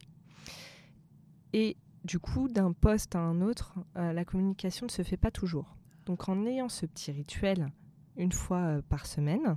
Et 1.52 1.76
du 2.04 2.18
coup, 2.18 2.48
d'un 2.48 2.72
poste 2.72 3.14
à 3.14 3.20
un 3.20 3.40
autre, 3.40 3.74
la 3.94 4.24
communication 4.24 4.86
ne 4.86 4.90
se 4.90 5.02
fait 5.02 5.16
pas 5.16 5.30
toujours. 5.30 5.76
Donc 6.04 6.28
en 6.28 6.44
ayant 6.44 6.68
ce 6.68 6.84
petit 6.84 7.12
rituel 7.12 7.68
une 8.16 8.32
fois 8.32 8.82
par 8.88 9.06
semaine, 9.06 9.56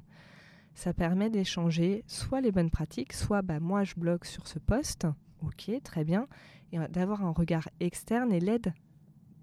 ça 0.76 0.94
permet 0.94 1.30
d'échanger 1.30 2.04
soit 2.08 2.40
les 2.40 2.52
bonnes 2.52 2.70
pratiques, 2.70 3.14
soit 3.14 3.42
bah, 3.42 3.60
moi 3.60 3.84
je 3.84 3.96
bloque 3.96 4.26
sur 4.26 4.48
ce 4.48 4.60
poste, 4.60 5.08
Ok, 5.44 5.72
très 5.84 6.04
bien. 6.04 6.28
Et 6.72 6.80
d'avoir 6.90 7.24
un 7.24 7.32
regard 7.32 7.70
externe 7.80 8.32
et 8.32 8.40
l'aide 8.40 8.74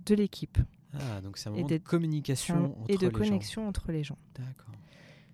de 0.07 0.15
l'équipe. 0.15 0.59
Ah, 0.93 1.21
donc 1.21 1.39
c'est 1.39 1.49
un 1.49 1.53
moment 1.53 1.67
de 1.67 1.79
communication 1.79 2.77
entre 2.81 2.91
et 2.91 2.97
de 2.97 3.09
connexion 3.09 3.67
entre 3.67 3.91
les 3.91 4.05
gens. 4.05 4.19
D'accord. 4.35 4.75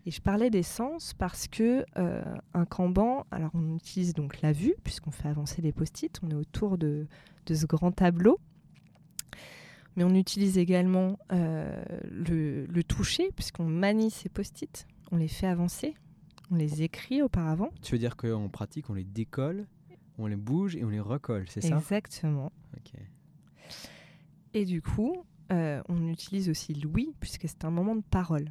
Et 0.06 0.10
je 0.10 0.20
parlais 0.20 0.50
des 0.50 0.62
sens 0.62 1.14
parce 1.14 1.46
que 1.46 1.84
euh, 1.98 2.22
un 2.54 2.64
Kanban, 2.64 3.26
alors 3.30 3.50
on 3.54 3.76
utilise 3.76 4.14
donc 4.14 4.40
la 4.40 4.52
vue 4.52 4.74
puisqu'on 4.82 5.10
fait 5.10 5.28
avancer 5.28 5.60
les 5.60 5.72
post-it, 5.72 6.18
on 6.22 6.30
est 6.30 6.34
autour 6.34 6.78
de, 6.78 7.06
de, 7.46 7.54
ce 7.54 7.66
grand 7.66 7.92
tableau, 7.92 8.40
mais 9.96 10.04
on 10.04 10.14
utilise 10.14 10.56
également 10.56 11.18
euh, 11.32 11.82
le, 12.10 12.64
le, 12.64 12.84
toucher 12.84 13.30
puisqu'on 13.36 13.66
manie 13.66 14.10
ces 14.10 14.30
post-it, 14.30 14.86
on 15.12 15.16
les 15.16 15.28
fait 15.28 15.46
avancer, 15.46 15.94
on 16.50 16.54
les 16.54 16.82
écrit 16.82 17.20
auparavant. 17.20 17.68
Tu 17.82 17.92
veux 17.92 17.98
dire 17.98 18.16
qu'en 18.16 18.48
pratique 18.48 18.88
on 18.88 18.94
les 18.94 19.04
décolle 19.04 19.66
on 20.20 20.26
les 20.26 20.36
bouge 20.36 20.76
et 20.76 20.84
on 20.84 20.90
les 20.90 21.00
recolle, 21.00 21.46
c'est 21.48 21.60
ça? 21.60 21.76
Exactement. 21.76 22.52
Et 24.52 24.64
du 24.64 24.82
coup, 24.82 25.24
euh, 25.52 25.80
on 25.88 26.08
utilise 26.08 26.48
aussi 26.48 26.74
l'ouïe, 26.74 27.14
puisque 27.20 27.48
c'est 27.48 27.64
un 27.64 27.70
moment 27.70 27.94
de 27.94 28.02
parole. 28.02 28.50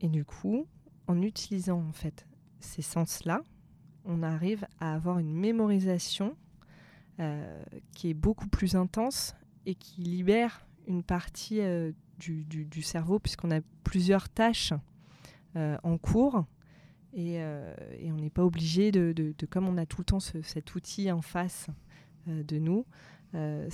Et 0.00 0.08
du 0.08 0.24
coup, 0.24 0.66
en 1.06 1.22
utilisant 1.22 1.80
en 1.80 1.92
fait 1.92 2.26
ces 2.60 2.82
sens-là, 2.82 3.40
on 4.04 4.22
arrive 4.22 4.66
à 4.80 4.94
avoir 4.94 5.18
une 5.18 5.32
mémorisation 5.32 6.36
euh, 7.18 7.62
qui 7.92 8.10
est 8.10 8.14
beaucoup 8.14 8.48
plus 8.48 8.76
intense 8.76 9.34
et 9.64 9.74
qui 9.74 10.02
libère 10.02 10.66
une 10.86 11.02
partie 11.02 11.60
euh, 11.60 11.92
du, 12.18 12.82
cerveau, 12.82 13.18
puisqu'on 13.18 13.50
a 13.50 13.60
plusieurs 13.82 14.28
tâches 14.28 14.72
en 15.54 15.96
cours 15.96 16.44
euh, 17.18 17.74
et, 17.98 18.12
on 18.12 18.16
n'est 18.16 18.30
pas 18.30 18.44
obligé 18.44 18.92
de, 18.92 19.34
comme 19.48 19.68
on 19.68 19.78
a 19.78 19.86
tout 19.86 20.00
le 20.00 20.04
temps 20.04 20.20
cet 20.20 20.74
outil 20.74 21.10
en 21.10 21.22
face 21.22 21.68
euh, 22.28 22.42
de 22.42 22.58
nous, 22.58 22.84
euh, 23.34 23.68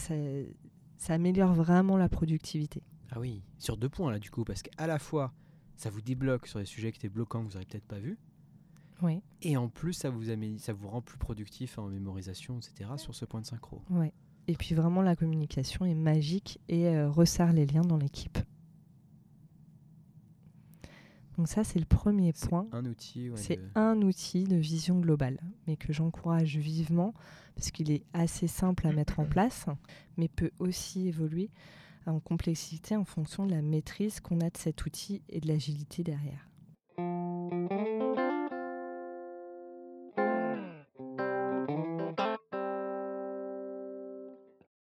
ça, 0.97 1.15
améliore 1.15 1.53
vraiment 1.53 1.97
la 1.97 2.09
productivité. 2.09 2.83
Ah 3.11 3.19
oui, 3.19 3.43
sur 3.59 3.77
deux 3.77 3.89
points 3.89 4.13
là 4.13 4.19
du 4.19 4.31
coup, 4.31 4.45
parce 4.45 4.63
qu'à 4.63 4.87
la 4.87 4.99
fois, 4.99 5.33
ça 5.77 5.91
vous 5.91 6.01
débloque 6.01 6.47
sur 6.47 6.59
des 6.59 6.65
sujets 6.65 6.93
qui 6.93 6.99
étaient 6.99 7.09
bloquants 7.09 7.41
que 7.41 7.49
vous 7.49 7.55
n'aurez 7.55 7.67
peut-être 7.67 7.87
pas 7.87 7.99
vus. 7.99 8.19
Oui. 9.03 9.21
Et 9.43 9.57
en 9.57 9.69
plus, 9.69 9.95
ça 9.95 10.11
vous, 10.11 10.25
ça 10.59 10.73
vous 10.73 10.89
rend 10.89 11.03
plus 11.03 11.19
productif 11.19 11.79
en 11.79 11.89
mémorisation, 11.89 12.59
etc. 12.59 12.91
sur 12.97 13.15
ce 13.15 13.25
point 13.25 13.41
de 13.41 13.47
synchro. 13.47 13.83
Oui. 13.91 14.13
Et 14.49 14.55
puis 14.55 14.75
vraiment, 14.75 15.03
la 15.03 15.17
communication 15.17 15.85
est 15.85 15.95
magique 15.95 16.61
et 16.69 17.03
resserre 17.05 17.53
les 17.53 17.67
liens 17.67 17.83
dans 17.83 17.97
l'équipe. 17.97 18.39
Donc 21.39 21.49
ça, 21.49 21.65
c'est 21.65 21.79
le 21.79 21.87
premier 21.87 22.33
point. 22.33 22.67
Un 22.73 22.85
outil. 22.85 23.31
c'est 23.37 23.61
un 23.75 24.01
outil 24.03 24.45
de 24.45 24.57
vision 24.57 25.01
globale, 25.01 25.39
mais 25.67 25.77
que 25.77 25.93
j'encourage 25.93 26.57
vivement 26.57 27.15
parce 27.55 27.71
qu'il 27.71 27.91
est 27.91 28.05
assez 28.13 28.47
simple 28.47 28.87
à 28.87 28.93
mettre 28.93 29.19
en 29.21 29.25
place, 29.29 29.67
mais 30.17 30.29
peut 30.29 30.51
aussi 30.59 31.09
évoluer 31.09 31.51
en 32.07 32.21
complexité 32.21 32.97
en 32.97 33.05
fonction 33.05 33.47
de 33.47 33.53
la 33.53 33.63
maîtrise 33.63 34.21
qu'on 34.21 34.41
a 34.41 34.51
de 34.51 34.57
cet 34.57 34.85
outil 34.87 35.23
et 35.29 35.41
de 35.41 35.49
l'agilité 35.49 36.03
derrière. 36.03 36.49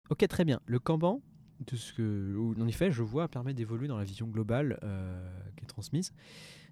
Ok, 0.10 0.28
très 0.28 0.44
bien. 0.44 0.60
Le 0.66 0.78
Kanban, 0.78 1.22
de 1.68 1.76
ce 1.76 1.94
que, 1.94 2.36
en 2.60 2.68
effet, 2.68 2.92
je 2.92 3.02
vois, 3.02 3.28
permet 3.28 3.54
d'évoluer 3.54 3.88
dans 3.88 3.98
la 3.98 4.04
vision 4.04 4.28
globale 4.28 4.78
euh, 4.84 5.40
qui 5.56 5.64
est 5.64 5.68
transmise. 5.68 6.14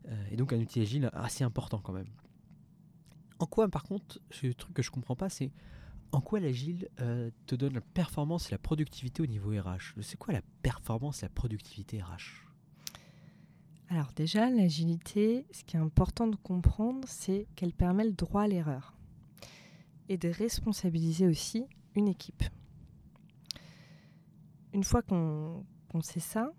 Euh, 0.08 0.24
et 0.32 0.36
donc 0.36 0.54
un 0.54 0.60
outil 0.60 0.82
agile 0.82 1.10
assez 1.14 1.44
important 1.44 1.80
quand 1.80 1.94
même. 1.94 2.10
En 3.40 3.46
quoi, 3.46 3.70
par 3.70 3.84
contre, 3.84 4.20
le 4.44 4.54
truc 4.54 4.74
que 4.74 4.82
je 4.82 4.92
comprends 4.92 5.16
pas, 5.16 5.30
c'est 5.30 5.52
en 6.12 6.22
quoi 6.22 6.40
l'agile 6.40 6.90
euh, 7.02 7.30
te 7.46 7.56
donne 7.56 7.74
la 7.74 7.82
performance 7.82 8.48
et 8.48 8.52
la 8.52 8.58
productivité 8.58 9.22
au 9.22 9.28
niveau 9.28 9.52
RH 9.52 10.02
C'est 10.02 10.18
quoi 10.18 10.34
la 10.34 10.42
performance 10.64 11.24
et 11.24 11.26
la 11.26 11.30
productivité 11.30 12.02
RH 12.02 12.48
Alors 13.90 14.12
déjà, 14.16 14.50
l'agilité, 14.50 15.46
ce 15.52 15.64
qui 15.64 15.78
est 15.78 15.80
important 15.80 16.28
de 16.28 16.36
comprendre, 16.36 17.08
c'est 17.08 17.48
qu'elle 17.56 17.74
permet 17.74 18.06
le 18.06 18.14
droit 18.14 18.44
à 18.44 18.48
l'erreur 18.48 18.96
et 20.08 20.18
de 20.18 20.30
responsabiliser 20.30 21.28
aussi 21.28 21.66
une 21.96 22.08
équipe. 22.08 22.44
Une 24.74 24.84
fois 24.84 25.02
qu'on 25.02 25.64
sait 26.02 26.20
ça, 26.20 26.52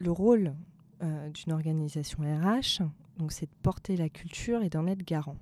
le 0.00 0.10
rôle 0.10 0.54
euh, 1.02 1.30
d'une 1.30 1.52
organisation 1.52 2.22
RH, 2.22 2.82
c'est 3.28 3.46
de 3.46 3.54
porter 3.62 3.96
la 3.96 4.08
culture 4.08 4.62
et 4.62 4.68
d'en 4.68 4.86
être 4.86 5.04
garant. 5.04 5.38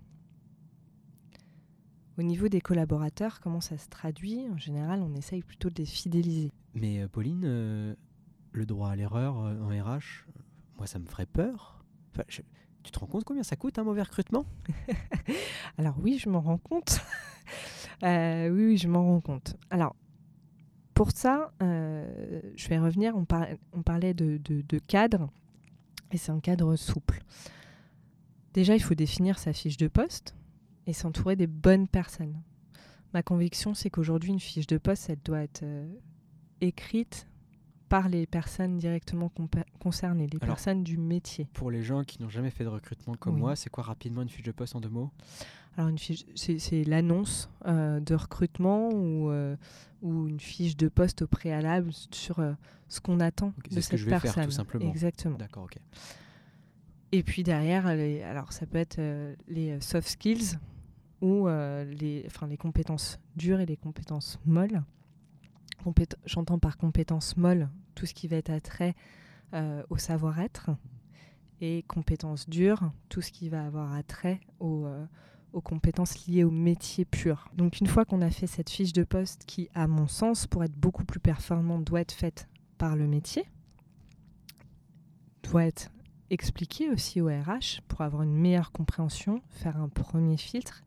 Au 2.19 2.23
niveau 2.23 2.49
des 2.49 2.61
collaborateurs, 2.61 3.41
comment 3.41 3.61
ça 3.61 3.79
se 3.79 3.89
traduit? 3.89 4.47
En 4.51 4.59
général, 4.59 5.01
on 5.03 5.15
essaye 5.15 5.43
plutôt 5.43 5.71
de 5.71 5.77
les 5.77 5.87
fidéliser. 5.87 6.51
Mais 6.75 7.01
euh, 7.01 7.09
Pauline, 7.09 7.43
euh, 7.45 7.95
le 8.53 8.67
droit 8.67 8.91
à 8.91 8.97
l'erreur 8.97 9.37
en 9.37 9.69
RH, 9.69 10.27
moi 10.77 10.87
ça 10.87 10.99
me 10.99 11.07
ferait 11.07 11.27
peur. 11.27 11.85
tu 12.31 12.43
te 12.91 12.99
rends 12.99 13.07
compte 13.07 13.25
combien 13.25 13.43
ça 13.43 13.57
coûte 13.57 13.79
un 13.79 13.85
mauvais 13.85 14.03
recrutement? 14.03 14.45
Alors 15.79 15.97
oui, 16.01 16.19
je 16.19 16.29
m'en 16.29 16.41
rends 16.41 16.59
compte. 16.59 17.01
oui, 18.03 18.51
oui, 18.51 18.77
je 18.77 18.89
m'en 18.89 19.05
rends 19.05 19.21
compte. 19.21 19.57
Alors, 19.71 19.97
pour 20.95 21.11
ça, 21.13 21.53
euh, 21.63 22.41
je 22.55 22.69
vais 22.69 22.79
revenir, 22.79 23.17
on, 23.17 23.25
parlait 23.25 24.15
de, 24.15 24.79
cadre, 24.87 25.31
et 26.11 26.17
c'est 26.17 26.33
un 26.33 26.41
cadre 26.41 26.77
souple. 26.77 27.23
Déjà, 28.53 28.75
il 28.77 28.83
faut 28.83 28.95
définir 28.95 29.39
sa 29.39 29.53
fiche 29.53 29.79
de 29.79 29.89
poste 29.89 30.37
et 30.87 30.93
s'entourer 30.93 31.37
des 31.37 31.47
bonnes 31.47 31.89
personnes. 31.89 32.41
Ma 33.15 33.23
conviction, 33.23 33.75
c'est 33.75 33.91
qu'aujourd'hui, 33.91 34.31
une 34.31 34.41
fiche 34.41 34.67
de 34.67 34.79
poste, 34.79 35.11
elle 35.11 35.21
doit 35.25 35.43
être 35.43 35.63
euh, 35.63 35.87
écrite 36.61 37.27
par 37.93 38.09
les 38.09 38.27
personnes 38.27 38.79
directement 38.79 39.31
concernées, 39.79 40.27
les 40.27 40.39
personnes 40.39 40.83
du 40.83 40.97
métier. 40.97 41.47
Pour 41.53 41.71
les 41.71 41.83
gens 41.83 42.05
qui 42.05 42.23
n'ont 42.23 42.31
jamais 42.31 42.49
fait 42.49 42.65
de 42.65 42.71
recrutement 42.71 43.15
comme 43.17 43.37
moi, 43.37 43.55
c'est 43.55 43.69
quoi 43.69 43.85
rapidement 43.85 44.23
une 44.23 44.31
fiche 44.31 44.45
de 44.45 44.51
poste 44.53 44.75
en 44.75 44.81
deux 44.81 44.89
mots? 44.89 45.11
Alors 45.77 45.91
une 45.91 45.99
fiche, 45.99 46.25
c'est 46.35 46.85
l'annonce 46.85 47.51
euh, 47.67 48.01
de 48.01 48.15
recrutement 48.15 48.89
ou, 48.89 49.31
euh, 49.31 49.57
ou 50.01 50.27
une 50.27 50.41
fiche 50.41 50.75
de 50.75 50.89
poste 50.89 51.21
au 51.21 51.27
préalable 51.27 51.91
sur 52.11 52.39
euh, 52.39 52.55
ce 52.89 53.01
qu'on 53.01 53.21
attend 53.21 53.53
de 53.71 53.81
cette 53.81 53.99
je 53.99 54.07
vais 54.07 54.11
personne. 54.13 54.33
Faire, 54.33 54.45
tout 54.47 54.51
simplement. 54.53 54.89
Exactement. 54.91 55.37
D'accord, 55.37 55.65
ok. 55.65 55.77
Et 57.13 57.23
puis 57.23 57.43
derrière, 57.43 57.87
alors 57.87 58.55
ça 58.55 58.65
peut 58.65 58.79
être 58.79 58.99
les 59.49 59.79
soft 59.83 60.09
skills 60.09 60.59
ou 61.23 61.47
les, 61.47 62.25
enfin, 62.27 62.47
les 62.47 62.59
compétences 62.59 63.19
dures 63.37 63.61
et 63.61 63.67
les 63.67 63.77
compétences 63.79 64.39
molles 64.45 64.83
J'entends 66.27 66.59
par 66.59 66.77
compétences 66.77 67.37
molles 67.37 67.69
tout 67.95 68.07
ce 68.07 68.15
qui 68.15 68.29
va 68.29 68.37
être 68.37 68.51
attrait 68.51 68.95
euh, 69.55 69.83
au 69.91 69.97
savoir-être 69.97 70.71
et 71.61 71.85
compétences 71.87 72.49
dures, 72.49 72.91
tout 73.09 73.21
ce 73.21 73.31
qui 73.31 73.49
va 73.49 73.65
avoir 73.65 73.93
attrait 73.93 74.41
euh, 74.61 75.07
aux 75.53 75.61
compétences 75.61 76.27
liées 76.27 76.45
au 76.45 76.51
métier 76.51 77.05
pur. 77.05 77.49
Donc 77.55 77.81
une 77.81 77.87
fois 77.87 78.05
qu'on 78.05 78.23
a 78.23 78.31
fait 78.31 78.47
cette 78.47 78.71
fiche 78.71 78.93
de 78.93 79.05
poste 79.05 79.45
qui, 79.47 79.69
à 79.75 79.87
mon 79.87 80.09
sens, 80.09 80.47
pour 80.47 80.65
être 80.65 80.75
beaucoup 80.75 81.05
plus 81.05 81.21
performante, 81.21 81.85
doit 81.85 82.01
être 82.01 82.13
faite 82.13 82.49
par 82.79 82.97
le 82.97 83.07
métier, 83.07 83.45
doit 85.43 85.65
être 85.65 85.91
expliquée 86.31 86.91
aussi 86.91 87.21
au 87.21 87.27
RH 87.27 87.83
pour 87.89 88.01
avoir 88.01 88.23
une 88.23 88.35
meilleure 88.35 88.73
compréhension, 88.73 89.43
faire 89.51 89.77
un 89.77 89.89
premier 89.89 90.39
filtre, 90.39 90.83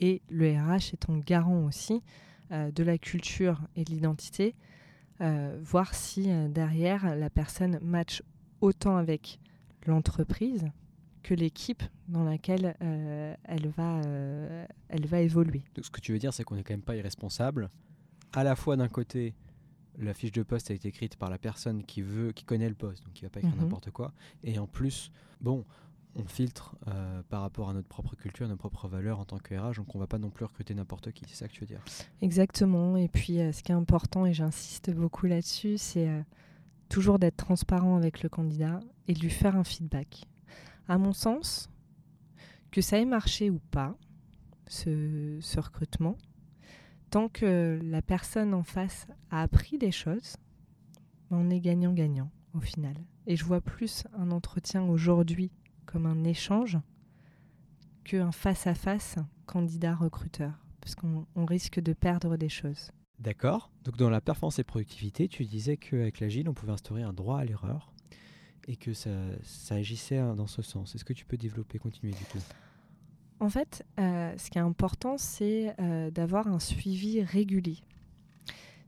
et 0.00 0.22
le 0.28 0.50
RH 0.50 0.94
étant 0.94 1.16
garant 1.18 1.64
aussi 1.64 2.02
euh, 2.50 2.72
de 2.72 2.82
la 2.82 2.98
culture 2.98 3.60
et 3.76 3.84
de 3.84 3.90
l'identité, 3.90 4.56
euh, 5.20 5.56
voir 5.62 5.94
si 5.94 6.30
euh, 6.30 6.48
derrière 6.48 7.14
la 7.14 7.30
personne 7.30 7.78
match 7.80 8.22
autant 8.60 8.96
avec 8.96 9.38
l'entreprise 9.86 10.66
que 11.22 11.34
l'équipe 11.34 11.82
dans 12.08 12.24
laquelle 12.24 12.74
elle, 12.80 13.68
va, 13.68 14.00
elle 14.88 15.06
va 15.06 15.20
évoluer. 15.20 15.62
Donc 15.74 15.84
ce 15.84 15.90
que 15.90 16.00
tu 16.00 16.12
veux 16.12 16.18
dire, 16.18 16.32
c'est 16.32 16.44
qu'on 16.44 16.56
n'est 16.56 16.62
quand 16.62 16.72
même 16.72 16.82
pas 16.82 16.96
irresponsable. 16.96 17.68
À 18.32 18.42
la 18.42 18.56
fois 18.56 18.76
d'un 18.76 18.88
côté, 18.88 19.34
la 19.98 20.14
fiche 20.14 20.32
de 20.32 20.42
poste 20.42 20.70
a 20.70 20.74
été 20.74 20.88
écrite 20.88 21.16
par 21.16 21.28
la 21.28 21.38
personne 21.38 21.84
qui 21.84 22.00
veut, 22.00 22.32
qui 22.32 22.44
connaît 22.44 22.68
le 22.68 22.74
poste, 22.74 23.04
donc 23.04 23.12
qui 23.12 23.22
va 23.22 23.30
pas 23.30 23.40
écrire 23.40 23.54
mhm. 23.54 23.62
n'importe 23.62 23.90
quoi. 23.90 24.12
Et 24.44 24.58
en 24.58 24.66
plus, 24.66 25.12
bon, 25.42 25.64
on 26.16 26.24
filtre 26.24 26.76
euh, 26.88 27.22
par 27.28 27.42
rapport 27.42 27.70
à 27.70 27.72
notre 27.72 27.88
propre 27.88 28.16
culture, 28.16 28.46
à 28.46 28.48
nos 28.48 28.56
propres 28.56 28.88
valeurs 28.88 29.20
en 29.20 29.24
tant 29.24 29.38
que 29.38 29.54
RH, 29.54 29.76
donc 29.76 29.94
on 29.94 29.98
va 29.98 30.06
pas 30.06 30.18
non 30.18 30.30
plus 30.30 30.44
recruter 30.44 30.74
n'importe 30.74 31.12
qui, 31.12 31.24
c'est 31.28 31.36
ça 31.36 31.48
que 31.48 31.52
tu 31.52 31.60
veux 31.60 31.66
dire? 31.66 31.82
Exactement, 32.20 32.96
et 32.96 33.08
puis 33.08 33.40
euh, 33.40 33.52
ce 33.52 33.62
qui 33.62 33.72
est 33.72 33.74
important, 33.74 34.26
et 34.26 34.32
j'insiste 34.32 34.90
beaucoup 34.90 35.26
là-dessus, 35.26 35.78
c'est 35.78 36.08
euh, 36.08 36.22
toujours 36.88 37.18
d'être 37.18 37.36
transparent 37.36 37.96
avec 37.96 38.22
le 38.22 38.28
candidat 38.28 38.80
et 39.08 39.14
de 39.14 39.20
lui 39.20 39.30
faire 39.30 39.56
un 39.56 39.64
feedback. 39.64 40.26
À 40.88 40.98
mon 40.98 41.12
sens, 41.12 41.70
que 42.70 42.80
ça 42.80 42.98
ait 42.98 43.04
marché 43.04 43.50
ou 43.50 43.60
pas, 43.70 43.96
ce, 44.66 45.38
ce 45.40 45.60
recrutement, 45.60 46.16
tant 47.10 47.28
que 47.28 47.78
la 47.82 48.02
personne 48.02 48.54
en 48.54 48.62
face 48.62 49.06
a 49.30 49.42
appris 49.42 49.78
des 49.78 49.92
choses, 49.92 50.36
on 51.30 51.50
est 51.50 51.60
gagnant-gagnant 51.60 52.30
au 52.54 52.60
final. 52.60 52.94
Et 53.26 53.36
je 53.36 53.44
vois 53.44 53.60
plus 53.60 54.04
un 54.18 54.30
entretien 54.30 54.82
aujourd'hui 54.84 55.50
comme 55.86 56.06
un 56.06 56.24
échange 56.24 56.78
qu'un 58.04 58.32
face-à-face 58.32 59.16
candidat-recruteur, 59.46 60.52
parce 60.80 60.94
qu'on 60.94 61.26
risque 61.44 61.80
de 61.80 61.92
perdre 61.92 62.36
des 62.36 62.48
choses. 62.48 62.90
D'accord. 63.18 63.70
Donc 63.84 63.96
dans 63.96 64.10
la 64.10 64.20
performance 64.20 64.58
et 64.58 64.64
productivité, 64.64 65.28
tu 65.28 65.44
disais 65.44 65.76
qu'avec 65.76 66.20
l'agile, 66.20 66.48
on 66.48 66.54
pouvait 66.54 66.72
instaurer 66.72 67.02
un 67.02 67.12
droit 67.12 67.38
à 67.38 67.44
l'erreur 67.44 67.92
et 68.66 68.76
que 68.76 68.92
ça, 68.94 69.10
agissait 69.70 70.18
hein, 70.18 70.34
dans 70.34 70.46
ce 70.46 70.62
sens. 70.62 70.94
Est-ce 70.94 71.04
que 71.04 71.12
tu 71.12 71.24
peux 71.24 71.36
développer, 71.36 71.78
continuer 71.78 72.12
du 72.12 72.24
coup? 72.24 72.38
En 73.40 73.48
fait, 73.48 73.84
euh, 73.98 74.34
ce 74.36 74.50
qui 74.50 74.58
est 74.58 74.62
important, 74.62 75.16
c'est 75.18 75.74
euh, 75.80 76.10
d'avoir 76.10 76.46
un 76.46 76.58
suivi 76.58 77.22
régulier. 77.22 77.78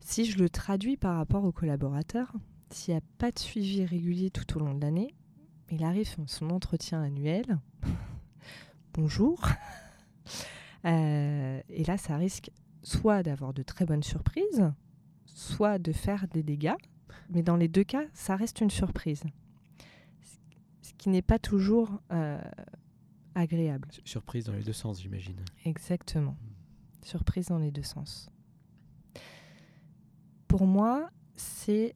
Si 0.00 0.24
je 0.24 0.38
le 0.38 0.50
traduis 0.50 0.96
par 0.96 1.16
rapport 1.16 1.44
aux 1.44 1.52
collaborateurs, 1.52 2.32
s'il 2.70 2.94
n'y 2.94 2.98
a 2.98 3.02
pas 3.18 3.30
de 3.32 3.38
suivi 3.38 3.84
régulier 3.84 4.30
tout 4.30 4.56
au 4.56 4.60
long 4.60 4.74
de 4.74 4.80
l'année, 4.80 5.14
il 5.72 5.82
arrive 5.84 6.14
son 6.26 6.50
entretien 6.50 7.02
annuel. 7.02 7.58
Bonjour. 8.94 9.42
Euh, 10.84 11.62
et 11.68 11.84
là, 11.84 11.96
ça 11.96 12.16
risque 12.16 12.50
soit 12.82 13.22
d'avoir 13.22 13.54
de 13.54 13.62
très 13.62 13.86
bonnes 13.86 14.02
surprises, 14.02 14.72
soit 15.26 15.78
de 15.78 15.92
faire 15.92 16.26
des 16.26 16.42
dégâts. 16.42 16.74
Mais 17.30 17.44
dans 17.44 17.54
les 17.54 17.68
deux 17.68 17.84
cas, 17.84 18.02
ça 18.14 18.34
reste 18.34 18.60
une 18.60 18.70
surprise. 18.70 19.22
Ce 20.80 20.92
qui 20.98 21.08
n'est 21.08 21.22
pas 21.22 21.38
toujours 21.38 22.00
euh, 22.10 22.42
agréable. 23.36 23.86
Surprise 24.04 24.46
dans 24.46 24.54
les 24.54 24.64
deux 24.64 24.72
sens, 24.72 25.00
j'imagine. 25.00 25.36
Exactement. 25.64 26.36
Surprise 27.04 27.46
dans 27.46 27.58
les 27.58 27.70
deux 27.70 27.84
sens. 27.84 28.28
Pour 30.48 30.66
moi, 30.66 31.10
c'est 31.36 31.94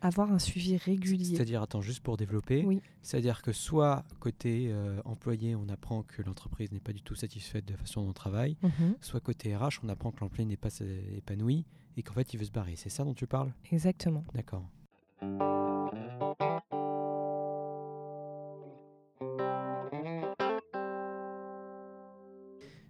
avoir 0.00 0.32
un 0.32 0.38
suivi 0.38 0.76
régulier. 0.76 1.36
C'est-à-dire, 1.36 1.62
attends, 1.62 1.80
juste 1.80 2.00
pour 2.00 2.16
développer, 2.16 2.64
oui. 2.64 2.80
c'est-à-dire 3.02 3.42
que 3.42 3.52
soit 3.52 4.04
côté 4.20 4.68
euh, 4.70 5.00
employé, 5.04 5.54
on 5.56 5.68
apprend 5.68 6.02
que 6.02 6.22
l'entreprise 6.22 6.72
n'est 6.72 6.80
pas 6.80 6.92
du 6.92 7.02
tout 7.02 7.14
satisfaite 7.14 7.64
de 7.66 7.72
la 7.72 7.78
façon 7.78 8.02
dont 8.02 8.10
on 8.10 8.12
travaille, 8.12 8.56
mhm. 8.62 8.96
soit 9.00 9.20
côté 9.20 9.56
RH, 9.56 9.80
on 9.82 9.88
apprend 9.88 10.10
que 10.10 10.20
l'employé 10.20 10.46
n'est 10.46 10.56
pas 10.56 10.70
épanoui 11.16 11.64
et 11.96 12.02
qu'en 12.02 12.14
fait, 12.14 12.32
il 12.32 12.38
veut 12.38 12.46
se 12.46 12.52
barrer. 12.52 12.76
C'est 12.76 12.90
ça 12.90 13.04
dont 13.04 13.14
tu 13.14 13.26
parles? 13.26 13.52
Exactement. 13.72 14.24
D'accord. 14.34 14.68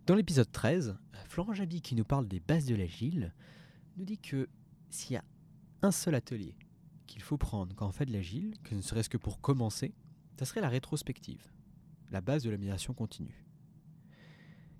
Dans 0.06 0.14
l'épisode 0.14 0.50
13, 0.50 0.96
Florent 1.26 1.52
Jaby, 1.52 1.82
qui 1.82 1.94
nous 1.94 2.04
parle 2.04 2.26
des 2.28 2.40
bases 2.40 2.64
de 2.64 2.74
l'agile, 2.74 3.34
nous 3.98 4.06
dit 4.06 4.18
que 4.18 4.48
s'il 4.88 5.14
y 5.14 5.16
a 5.16 5.24
un 5.82 5.90
seul 5.90 6.14
atelier 6.14 6.54
qu'il 7.08 7.22
faut 7.22 7.36
prendre 7.36 7.74
quand 7.74 7.88
on 7.88 7.92
fait 7.92 8.06
de 8.06 8.12
l'agile, 8.12 8.54
que 8.62 8.76
ne 8.76 8.80
serait-ce 8.80 9.08
que 9.08 9.16
pour 9.16 9.40
commencer, 9.40 9.92
ça 10.38 10.44
serait 10.44 10.60
la 10.60 10.68
rétrospective, 10.68 11.50
la 12.12 12.20
base 12.20 12.44
de 12.44 12.50
l'amélioration 12.50 12.94
continue. 12.94 13.44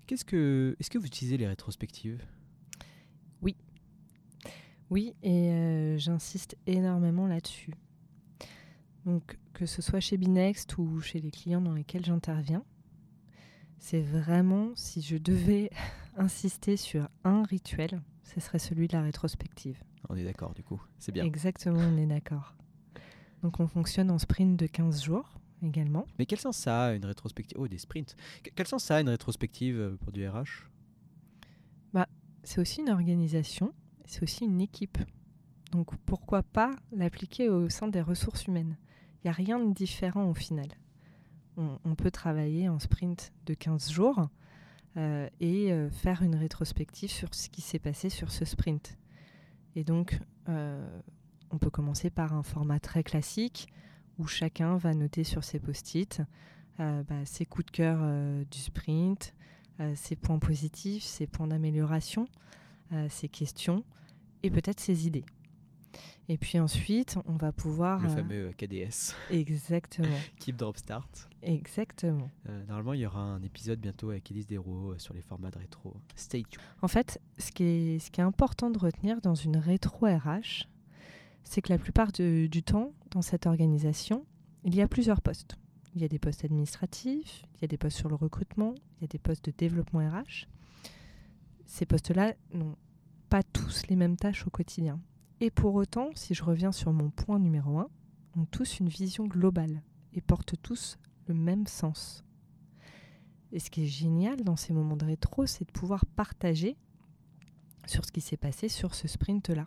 Qu'est-ce 0.07 0.23
que, 0.23 0.77
est-ce 0.79 0.89
que 0.89 0.97
vous 0.97 1.05
utilisez 1.05 1.37
les 1.37 1.47
rétrospectives? 1.47 2.25
Oui. 3.41 3.57
Oui, 4.89 5.13
et 5.21 5.51
euh, 5.51 5.97
j'insiste 5.97 6.57
énormément 6.65 7.27
là-dessus. 7.27 7.73
Donc, 9.05 9.37
que 9.53 9.65
ce 9.65 9.81
soit 9.81 9.99
chez 9.99 10.17
Binext 10.17 10.77
ou 10.77 11.01
chez 11.01 11.19
les 11.19 11.31
clients 11.31 11.61
dans 11.61 11.73
lesquels 11.73 12.05
j'interviens, 12.05 12.63
c'est 13.77 14.01
vraiment, 14.01 14.71
si 14.75 15.01
je 15.01 15.17
devais 15.17 15.69
insister 16.17 16.77
sur 16.77 17.09
un 17.23 17.43
rituel, 17.43 18.01
ce 18.23 18.39
serait 18.39 18.59
celui 18.59 18.87
de 18.87 18.93
la 18.93 19.01
rétrospective. 19.01 19.83
On 20.07 20.15
est 20.15 20.23
d'accord 20.23 20.53
du 20.53 20.63
coup, 20.63 20.81
c'est 20.97 21.11
bien. 21.11 21.25
Exactement, 21.25 21.79
on 21.79 21.97
est 21.97 22.05
d'accord. 22.05 22.55
Donc 23.43 23.59
on 23.59 23.67
fonctionne 23.67 24.11
en 24.11 24.17
sprint 24.17 24.57
de 24.57 24.67
15 24.67 25.03
jours 25.03 25.39
également. 25.63 26.05
Mais 26.17 26.25
quel 26.25 26.39
sens 26.39 26.57
ça 26.57 26.85
a 26.85 26.93
une 26.93 27.05
rétrospective 27.05 27.57
Oh, 27.59 27.67
des 27.67 27.77
sprints. 27.77 28.15
Quel 28.55 28.67
sens 28.67 28.83
ça 28.83 28.97
a 28.97 29.01
une 29.01 29.09
rétrospective 29.09 29.77
euh, 29.77 29.97
pour 29.97 30.11
du 30.11 30.27
RH 30.27 30.69
bah, 31.93 32.07
C'est 32.43 32.61
aussi 32.61 32.81
une 32.81 32.89
organisation, 32.89 33.73
c'est 34.05 34.23
aussi 34.23 34.45
une 34.45 34.61
équipe. 34.61 34.97
Donc 35.71 35.95
pourquoi 36.05 36.43
pas 36.43 36.75
l'appliquer 36.91 37.49
au 37.49 37.69
sein 37.69 37.87
des 37.87 38.01
ressources 38.01 38.45
humaines? 38.45 38.77
Il 39.17 39.27
n'y 39.27 39.29
a 39.29 39.33
rien 39.33 39.59
de 39.59 39.73
différent 39.73 40.29
au 40.29 40.33
final. 40.33 40.67
On, 41.57 41.93
peut 41.95 42.09
travailler 42.09 42.69
en 42.69 42.79
sprint 42.79 43.33
de 43.45 43.53
15 43.53 43.91
jours 43.91 44.29
euh, 44.95 45.27
et 45.41 45.73
euh, 45.73 45.89
faire 45.89 46.21
une 46.21 46.35
rétrospective 46.35 47.09
sur 47.09 47.35
ce 47.35 47.49
qui 47.49 47.59
s'est 47.59 47.79
passé 47.79 48.09
sur 48.09 48.31
ce 48.31 48.45
sprint. 48.45 48.97
Et 49.79 49.85
donc, 49.85 50.19
euh, 50.49 50.85
on 51.51 51.57
peut 51.57 51.69
commencer 51.69 52.09
par 52.09 52.33
un 52.33 52.43
format 52.43 52.81
très 52.81 53.01
classique 53.01 53.69
où 54.17 54.27
chacun 54.27 54.75
va 54.75 54.93
noter 54.93 55.23
sur 55.23 55.45
ses 55.45 55.57
post-it 55.57 56.21
euh, 56.81 57.01
bah, 57.03 57.25
ses 57.25 57.45
coups 57.45 57.67
de 57.67 57.71
cœur 57.71 57.99
euh, 58.01 58.43
du 58.51 58.57
sprint, 58.57 59.33
ses 59.95 60.17
points 60.17 60.39
positifs, 60.39 61.05
ses 61.05 61.27
points 61.27 61.47
d'amélioration, 61.47 62.27
ses 63.07 63.29
questions 63.29 63.85
et 64.43 64.51
peut-être 64.51 64.81
ses 64.81 65.07
idées. 65.07 65.23
Et 66.31 66.37
puis 66.37 66.59
ensuite, 66.59 67.17
on 67.25 67.33
va 67.33 67.51
pouvoir... 67.51 68.01
Le 68.01 68.09
fameux 68.09 68.51
KDS. 68.55 69.15
Exactement. 69.31 70.07
Keep 70.39 70.57
Drop 70.57 70.77
Start. 70.77 71.27
Exactement. 71.41 72.29
normalement, 72.67 72.93
il 72.93 72.99
y 72.99 73.05
aura 73.07 73.19
un 73.19 73.41
épisode 73.41 73.79
bientôt 73.79 74.11
avec 74.11 74.29
Elise 74.29 74.45
Desro 74.45 74.93
sur 74.99 75.15
les 75.15 75.23
formats 75.23 75.49
de 75.49 75.57
rétro. 75.57 75.95
Stay 76.15 76.43
tuned. 76.43 76.61
En 76.83 76.87
fait, 76.87 77.19
ce 77.39 77.51
qui 77.51 77.63
est, 77.63 77.99
ce 77.99 78.11
qui 78.11 78.21
est 78.21 78.23
important 78.23 78.69
de 78.69 78.77
retenir 78.77 79.21
dans 79.21 79.33
une 79.33 79.57
rétro 79.57 80.05
RH, 80.05 80.67
c'est 81.43 81.63
que 81.63 81.73
la 81.73 81.79
plupart 81.79 82.11
du 82.11 82.63
temps, 82.63 82.93
dans 83.09 83.23
cette 83.23 83.47
organisation, 83.47 84.23
il 84.63 84.75
y 84.75 84.81
a 84.81 84.87
plusieurs 84.87 85.21
postes. 85.21 85.55
Il 85.95 86.01
y 86.01 86.05
a 86.05 86.07
des 86.07 86.19
postes 86.19 86.45
administratifs, 86.45 87.43
il 87.55 87.61
y 87.63 87.65
a 87.65 87.67
des 87.67 87.77
postes 87.77 87.97
sur 87.97 88.07
le 88.07 88.13
recrutement, 88.15 88.75
il 88.97 89.01
y 89.01 89.05
a 89.05 89.07
des 89.07 89.17
postes 89.17 89.45
de 89.45 89.53
développement 89.57 90.07
RH. 90.07 90.47
Ces 91.65 91.87
postes-là 91.87 92.35
n'ont 92.53 92.75
pas 93.29 93.41
tous 93.41 93.81
les 93.89 93.95
mêmes 93.95 94.15
tâches 94.15 94.45
au 94.45 94.51
quotidien. 94.51 94.99
Et 95.41 95.51
pour 95.51 95.75
autant, 95.75 96.09
si 96.15 96.33
je 96.33 96.43
reviens 96.43 96.71
sur 96.71 96.91
mon 96.91 97.09
point 97.09 97.39
numéro 97.39 97.79
1, 97.79 97.89
ont 98.37 98.45
tous 98.45 98.79
une 98.79 98.89
vision 98.89 99.25
globale 99.25 99.81
et 100.13 100.21
portent 100.21 100.55
tous 100.61 100.97
le 101.27 101.33
même 101.33 101.65
sens. 101.65 102.25
Et 103.51 103.59
ce 103.59 103.69
qui 103.69 103.83
est 103.83 103.87
génial 103.87 104.43
dans 104.43 104.55
ces 104.55 104.73
moments 104.73 104.97
de 104.97 105.05
rétro, 105.05 105.45
c'est 105.45 105.65
de 105.65 105.71
pouvoir 105.71 106.05
partager 106.05 106.75
sur 107.85 108.05
ce 108.05 108.11
qui 108.11 108.21
s'est 108.21 108.37
passé 108.37 108.67
sur 108.67 108.93
ce 108.93 109.07
sprint-là 109.07 109.65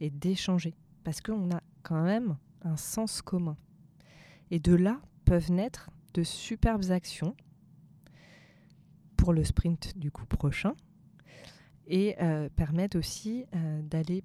et 0.00 0.10
d'échanger. 0.10 0.74
Parce 1.04 1.20
qu'on 1.20 1.50
a 1.50 1.62
quand 1.82 2.02
même 2.02 2.36
un 2.62 2.76
sens 2.76 3.22
commun. 3.22 3.56
Et 4.50 4.60
de 4.60 4.74
là 4.74 5.00
peuvent 5.24 5.50
naître 5.50 5.90
de 6.14 6.22
superbes 6.22 6.90
actions 6.90 7.36
pour 9.16 9.32
le 9.32 9.44
sprint 9.44 9.98
du 9.98 10.10
coup 10.10 10.24
prochain 10.24 10.74
et 11.86 12.16
euh, 12.22 12.48
permettent 12.48 12.96
aussi 12.96 13.44
euh, 13.54 13.82
d'aller 13.82 14.22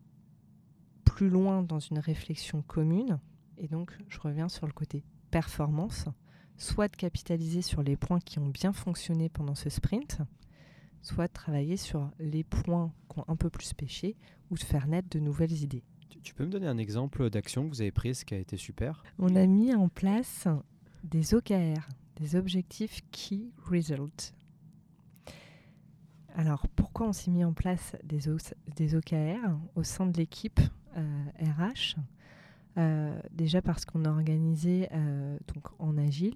plus 1.16 1.30
loin 1.30 1.62
dans 1.62 1.80
une 1.80 2.00
réflexion 2.00 2.62
commune. 2.62 3.20
Et 3.58 3.68
donc, 3.68 3.92
je 4.08 4.18
reviens 4.20 4.48
sur 4.48 4.66
le 4.66 4.72
côté 4.72 5.04
performance, 5.30 6.06
soit 6.56 6.88
de 6.88 6.96
capitaliser 6.96 7.62
sur 7.62 7.84
les 7.84 7.98
points 7.98 8.22
qui 8.22 8.40
ont 8.40 8.48
bien 8.48 8.72
fonctionné 8.72 9.28
pendant 9.28 9.54
ce 9.54 9.70
sprint, 9.70 10.20
soit 11.02 11.28
de 11.28 11.34
travailler 11.34 11.76
sur 11.76 12.10
les 12.18 12.46
points 12.46 12.94
qui 13.10 13.20
ont 13.20 13.26
un 13.28 13.36
peu 13.36 13.50
plus 13.50 13.74
pêché 13.74 14.16
ou 14.50 14.56
de 14.56 14.64
faire 14.64 14.88
naître 14.88 15.10
de 15.10 15.20
nouvelles 15.20 15.52
idées. 15.52 15.84
Tu 16.24 16.34
peux 16.34 16.46
me 16.46 16.50
donner 16.50 16.68
un 16.68 16.78
exemple 16.78 17.30
d'action 17.30 17.66
que 17.66 17.76
vous 17.76 17.82
avez 17.82 17.92
prise 17.92 18.24
qui 18.24 18.34
a 18.34 18.38
été 18.38 18.56
super? 18.56 19.04
On 19.20 19.36
a 19.36 19.46
mis 19.46 19.76
en 19.76 19.90
place 19.90 20.48
des 21.04 21.34
OKR, 21.34 21.90
des 22.16 22.38
objectifs 22.38 23.02
Key 23.12 23.50
Result. 23.70 24.34
Alors, 26.36 26.68
pourquoi 26.70 27.08
on 27.08 27.14
s'est 27.14 27.32
mis 27.32 27.44
en 27.44 27.52
place 27.52 27.98
des, 28.04 28.22
des 28.78 28.96
OKR 28.96 29.58
au 29.76 29.84
sein 29.84 30.06
de 30.06 30.16
l'équipe? 30.16 30.62
RH 30.96 31.96
euh, 31.98 32.02
euh, 32.78 33.22
Déjà 33.32 33.62
parce 33.62 33.86
qu'on 33.86 34.06
a 34.06 34.10
organisé 34.10 34.88
euh, 34.92 35.38
donc 35.54 35.68
en 35.80 35.98
agile 35.98 36.36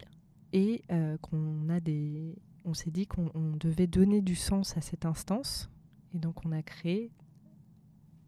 et 0.53 0.83
qu'on 1.21 1.67
a 1.69 1.81
des, 1.81 2.37
on 2.63 2.73
s'est 2.73 2.91
dit 2.91 3.07
qu'on 3.07 3.29
devait 3.59 3.87
donner 3.87 4.21
du 4.21 4.35
sens 4.35 4.77
à 4.77 4.81
cette 4.81 5.05
instance 5.05 5.69
et 6.13 6.17
donc 6.17 6.45
on 6.45 6.53
a 6.53 6.61
créé 6.61 7.11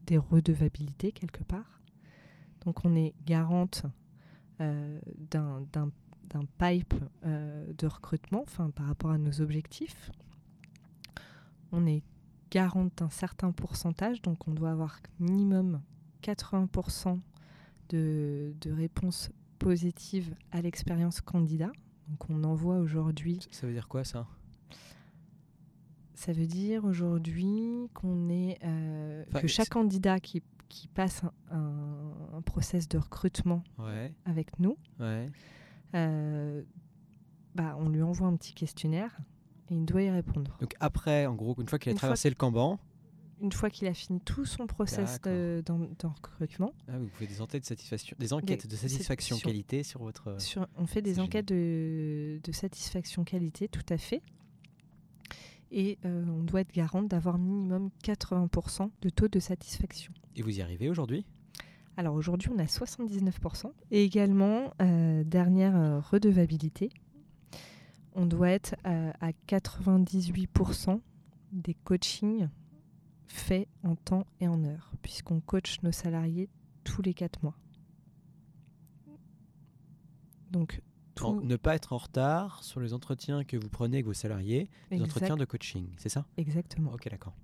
des 0.05 0.17
redevabilités 0.17 1.13
quelque 1.13 1.43
part. 1.45 1.81
Donc 2.65 2.83
on 2.83 2.97
est 2.97 3.13
garante 3.25 3.85
d'un 4.59 5.89
pipe 6.57 6.95
de 7.23 7.87
recrutement 7.87 8.43
par 8.75 8.87
rapport 8.87 9.11
à 9.11 9.17
nos 9.17 9.39
objectifs. 9.39 10.11
On 11.71 11.85
est 11.85 12.03
garante 12.51 12.91
d'un 12.97 13.09
certain 13.09 13.53
pourcentage, 13.53 14.21
donc 14.21 14.49
on 14.49 14.51
doit 14.51 14.71
avoir 14.71 14.99
minimum 15.21 15.79
80% 16.23 17.19
de, 17.89 18.53
de 18.61 18.71
réponses 18.71 19.29
positives 19.59 20.35
à 20.51 20.61
l'expérience 20.61 21.21
candidat. 21.21 21.71
Donc 22.09 22.29
on 22.29 22.43
envoie 22.43 22.77
aujourd'hui. 22.77 23.39
Ça 23.51 23.67
veut 23.67 23.73
dire 23.73 23.87
quoi 23.87 24.03
ça? 24.03 24.27
Ça 26.13 26.33
veut 26.33 26.47
dire 26.47 26.85
aujourd'hui 26.85 27.89
qu'on 27.93 28.29
est 28.29 28.57
euh, 28.63 29.23
que 29.39 29.47
chaque 29.47 29.69
candidat 29.69 30.19
qui, 30.19 30.41
qui 30.67 30.87
passe 30.87 31.21
un, 31.51 32.13
un, 32.33 32.41
process 32.41 32.89
de 32.89 32.97
recrutement 32.97 33.63
avec 34.25 34.59
nous 34.59 34.77
ouais. 34.99 35.29
Euh, 35.95 36.63
bah, 37.55 37.75
on 37.79 37.89
lui 37.89 38.01
envoie 38.01 38.27
un 38.27 38.35
petit 38.35 38.53
questionnaire 38.53 39.17
et 39.69 39.75
il 39.75 39.85
doit 39.85 40.01
y 40.01 40.09
répondre. 40.09 40.57
Donc 40.59 40.75
après, 40.79 41.25
en 41.25 41.35
gros, 41.35 41.55
une 41.59 41.67
fois 41.67 41.79
qu'il 41.79 41.91
a 41.91 41.95
traversé 41.95 42.29
le 42.29 42.35
Kanban, 42.35 42.79
une 43.41 43.51
fois 43.51 43.69
qu'il 43.69 43.87
a 43.87 43.93
fini 43.93 44.19
tout 44.21 44.45
son 44.45 44.67
process 44.67 45.21
de, 45.21 45.63
recrutement. 46.03 46.73
Ah, 46.87 46.97
vous 46.97 47.09
faites 47.09 47.29
des 47.29 47.41
enquêtes 47.41 47.61
de 47.61 47.67
satisfaction, 47.67 48.15
des 48.19 48.33
enquêtes 48.33 48.67
de 48.67 48.75
satisfaction 48.75 49.37
qualité 49.37 49.83
sur 49.83 50.01
votre. 50.01 50.39
Sur, 50.41 50.67
on 50.75 50.87
fait 50.87 51.01
des 51.01 51.19
enquêtes 51.19 51.47
de, 51.47 52.39
de, 52.43 52.51
satisfaction 52.51 53.23
qualité, 53.23 53.67
tout 53.67 53.85
à 53.89 53.97
fait. 53.97 54.21
Et 55.69 55.97
euh, 56.05 56.25
on 56.27 56.43
doit 56.43 56.61
être 56.61 56.73
garante 56.73 57.09
d'avoir 57.09 57.37
minimum 57.37 57.89
80% 58.03 58.89
de 59.01 59.09
taux 59.09 59.27
de 59.27 59.39
satisfaction. 59.39 60.13
Et 60.35 60.41
vous 60.41 60.57
y 60.57 60.61
arrivez 60.61 60.89
aujourd'hui? 60.89 61.25
Alors 61.97 62.13
aujourd'hui, 62.13 62.49
on 62.53 62.59
a 62.59 62.65
79%. 62.65 63.71
Et 63.89 64.03
également, 64.03 64.71
euh, 64.81 65.23
dernière 65.23 65.75
euh, 65.75 65.99
redevabilité, 65.99 66.91
on 68.13 68.27
doit 68.27 68.51
être 68.51 68.75
euh, 68.85 69.11
à 69.19 69.31
98% 69.47 71.01
des 71.51 71.73
coachings 71.73 72.49
faits 73.27 73.67
en 73.83 73.95
temps 73.95 74.25
et 74.39 74.47
en 74.47 74.63
heure, 74.63 74.91
puisqu'on 75.01 75.39
coach 75.39 75.81
nos 75.83 75.91
salariés 75.91 76.49
tous 76.83 77.01
les 77.01 77.13
4 77.13 77.43
mois. 77.43 77.57
Donc, 80.51 80.81
ne 81.43 81.55
pas 81.55 81.75
être 81.75 81.93
en 81.93 81.97
retard 81.97 82.63
sur 82.63 82.79
les 82.79 82.93
entretiens 82.93 83.43
que 83.43 83.57
vous 83.57 83.69
prenez 83.69 83.97
avec 83.97 84.05
vos 84.05 84.13
salariés, 84.13 84.69
les 84.91 85.01
entretiens 85.01 85.35
de 85.35 85.45
coaching, 85.45 85.89
c'est 85.97 86.09
ça? 86.09 86.25
Exactement. 86.37 86.93
Ok, 86.93 87.09
d'accord. 87.09 87.35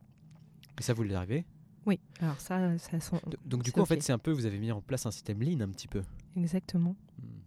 Et 0.80 0.84
ça, 0.84 0.94
vous 0.94 1.04
l'arrivez 1.04 1.46
oui, 1.86 2.00
alors 2.20 2.40
ça, 2.40 2.78
ça 2.78 3.00
sent... 3.00 3.18
Donc 3.46 3.64
du 3.64 3.72
coup, 3.72 3.82
en 3.82 3.86
fait, 3.86 4.02
c'est 4.02 4.14
un 4.14 4.18
peu, 4.18 4.32
vous 4.32 4.46
avez 4.46 4.58
mis 4.58 4.72
en 4.72 4.82
place 4.82 5.06
un 5.06 5.12
système 5.12 5.42
lean 5.42 5.60
un 5.60 5.70
petit 5.70 5.88
peu. 5.88 6.02
Exactement. 6.38 6.96
Hmm. 7.20 7.42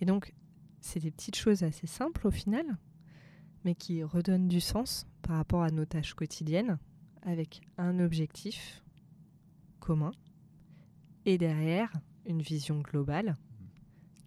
Et 0.00 0.04
donc, 0.04 0.32
c'est 0.80 1.00
des 1.00 1.10
petites 1.10 1.36
choses 1.36 1.62
assez 1.62 1.86
simples 1.86 2.28
au 2.28 2.30
final, 2.30 2.64
mais 3.64 3.74
qui 3.74 4.02
redonnent 4.04 4.48
du 4.48 4.60
sens 4.60 5.06
par 5.22 5.36
rapport 5.36 5.62
à 5.62 5.70
nos 5.70 5.84
tâches 5.84 6.14
quotidiennes, 6.14 6.78
avec 7.26 7.60
un 7.76 8.00
objectif 8.00 8.82
commun, 9.78 10.12
et 11.26 11.36
derrière, 11.36 11.92
une 12.24 12.40
vision 12.40 12.80
globale, 12.80 13.36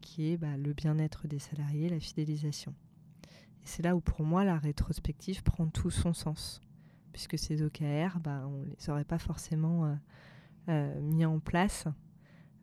qui 0.02 0.32
est 0.32 0.38
bah, 0.38 0.56
le 0.56 0.74
bien-être 0.74 1.28
des 1.28 1.40
salariés, 1.40 1.90
la 1.90 2.00
fidélisation. 2.00 2.76
Et 3.64 3.66
c'est 3.66 3.82
là 3.82 3.96
où 3.96 4.02
pour 4.02 4.22
moi, 4.22 4.46
la 4.46 4.60
rétrospective 4.60 5.42
prend 5.42 5.68
tout 5.68 5.90
son 5.90 6.14
sens 6.14 6.62
puisque 7.12 7.38
ces 7.38 7.62
OKR, 7.64 8.20
bah, 8.20 8.44
on 8.48 8.62
ne 8.62 8.66
les 8.66 8.90
aurait 8.90 9.04
pas 9.04 9.20
forcément 9.20 9.86
euh, 9.86 9.96
euh, 10.70 11.02
mis 11.02 11.26
en 11.26 11.40
place 11.40 11.86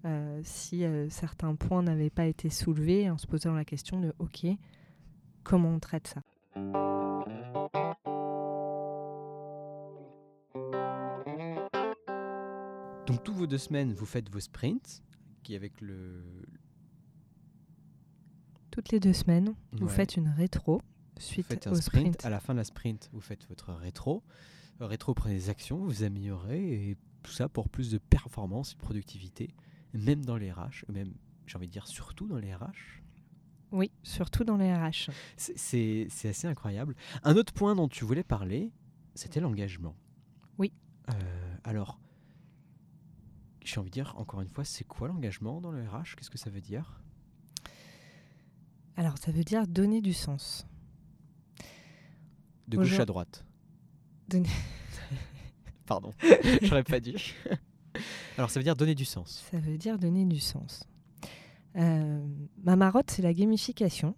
euh, 0.05 0.40
si 0.44 0.85
certains 1.11 1.55
points 1.57 1.83
n'avaient 1.83 2.11
pas 2.11 2.27
été 2.27 2.49
soulevés 2.49 3.11
en 3.11 3.18
se 3.18 3.27
posant 3.27 3.55
la 3.55 3.64
question 3.64 4.01
de 4.01 4.14
OK, 4.18 4.46
comment 5.42 5.70
on 5.70 5.81
traite 5.81 6.07
ça? 6.07 6.22
Deux 13.46 13.59
semaines, 13.59 13.92
vous 13.92 14.06
faites 14.06 14.28
vos 14.28 14.40
sprints, 14.40 15.02
qui 15.42 15.54
avec 15.54 15.80
le. 15.80 16.22
Toutes 18.70 18.90
les 18.90 19.00
deux 19.00 19.12
semaines, 19.12 19.54
vous 19.72 19.88
faites 19.88 20.16
une 20.16 20.28
rétro 20.28 20.82
suite 21.18 21.46
faites 21.46 21.66
un 21.66 21.74
sprint, 21.74 22.24
À 22.24 22.30
la 22.30 22.40
fin 22.40 22.52
de 22.52 22.59
la 22.59 22.64
sprint, 22.64 23.11
vous 23.12 23.20
faites 23.20 23.46
votre 23.48 23.72
rétro. 23.72 24.22
Rétro, 24.80 25.14
prenez 25.14 25.35
des 25.35 25.48
actions, 25.48 25.78
vous 25.78 26.02
améliorez 26.02 26.90
et 26.90 26.96
tout 27.22 27.32
ça 27.32 27.48
pour 27.48 27.68
plus 27.68 27.90
de 27.90 27.98
performance 27.98 28.72
et 28.72 28.74
de 28.74 28.80
productivité, 28.80 29.54
même 29.94 30.24
dans 30.24 30.37
les 30.37 30.52
RH, 30.52 30.85
même, 30.92 31.14
j'ai 31.46 31.56
envie 31.56 31.66
de 31.66 31.72
dire, 31.72 31.87
surtout 31.87 32.26
dans 32.26 32.37
les 32.37 32.54
RH. 32.54 33.02
Oui, 33.72 33.90
surtout 34.02 34.44
dans 34.44 34.56
les 34.56 34.72
RH. 34.72 35.11
C'est 35.37 36.09
assez 36.24 36.46
incroyable. 36.46 36.94
Un 37.24 37.37
autre 37.37 37.52
point 37.52 37.74
dont 37.74 37.88
tu 37.88 38.04
voulais 38.04 38.22
parler, 38.22 38.70
c'était 39.14 39.40
l'engagement. 39.40 39.96
Oui. 40.59 40.72
Euh, 41.09 41.56
alors, 41.64 41.98
j'ai 43.66 43.81
envie 43.81 43.90
de 43.90 43.94
dire, 43.94 44.14
encore 44.16 44.40
une 44.40 44.48
fois, 44.48 44.64
c'est 44.64 44.85
quoi 44.85 45.09
l'engagement 45.09 45.61
dans 45.61 45.70
le 45.70 45.83
RH 45.83 46.16
Qu'est-ce 46.16 46.31
que 46.31 46.38
ça 46.38 46.50
veut 46.50 46.61
dire? 46.61 47.00
Alors, 48.96 49.18
ça 49.18 49.31
veut 49.31 49.44
dire 49.44 49.66
donner 49.66 50.00
du 50.00 50.12
sens. 50.12 50.66
De 52.68 52.76
gauche 52.76 52.98
à 52.98 53.07
droite. 53.07 53.44
Pardon, 55.87 56.11
j'aurais 56.62 56.83
pas 56.83 56.98
dû. 56.98 57.14
Alors 58.37 58.50
ça 58.50 58.59
veut 58.61 58.64
dire 58.64 58.76
donner 58.76 58.94
du 58.94 59.05
sens. 59.05 59.44
Ça 59.50 59.59
veut 59.59 59.79
dire 59.79 59.98
donner 59.98 60.24
du 60.24 60.40
sens. 60.40 60.85
Euh, 61.76 62.26
ma 62.62 62.76
marotte, 62.76 63.11
c'est 63.11 63.22
la 63.22 63.33
gamification. 63.33 64.14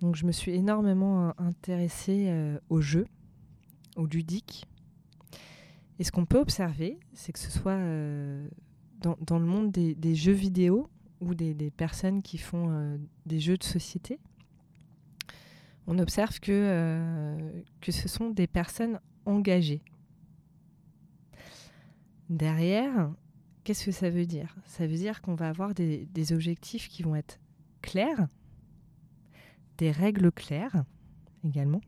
Donc 0.00 0.16
je 0.16 0.26
me 0.26 0.32
suis 0.32 0.52
énormément 0.52 1.28
euh, 1.28 1.32
intéressée 1.38 2.26
euh, 2.28 2.58
au 2.68 2.80
jeu, 2.80 3.06
au 3.96 4.06
ludique. 4.06 4.66
Et 5.98 6.04
ce 6.04 6.12
qu'on 6.12 6.24
peut 6.24 6.38
observer, 6.38 6.98
c'est 7.12 7.32
que 7.32 7.38
ce 7.38 7.50
soit 7.50 7.78
dans, 9.02 9.38
le 9.38 9.46
monde 9.46 9.70
des, 9.72 10.14
jeux 10.14 10.32
vidéo 10.32 10.88
ou 11.20 11.34
des, 11.34 11.70
personnes 11.70 12.22
qui 12.22 12.38
font 12.38 12.98
des 13.26 13.40
jeux 13.40 13.56
de 13.56 13.64
société, 13.64 14.18
on 15.86 15.98
observe 15.98 16.38
que, 16.40 16.52
euh, 16.52 17.62
que 17.80 17.92
ce 17.92 18.08
sont 18.08 18.30
des 18.30 18.46
personnes 18.46 19.00
engagées. 19.26 19.82
Derrière, 22.30 23.12
qu'est-ce 23.64 23.84
que 23.84 23.92
ça 23.92 24.10
veut 24.10 24.26
dire? 24.26 24.56
Ça 24.64 24.86
veut 24.86 24.96
dire 24.96 25.20
qu'on 25.20 25.34
va 25.34 25.48
avoir 25.48 25.74
des, 25.74 26.32
objectifs 26.32 26.88
qui 26.88 27.02
vont 27.02 27.16
être 27.16 27.38
clairs, 27.82 28.28
des 29.78 29.90
règles 29.90 30.30
claires 30.30 30.84
également, 31.44 31.80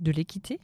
de 0.00 0.12
l'équité, 0.12 0.60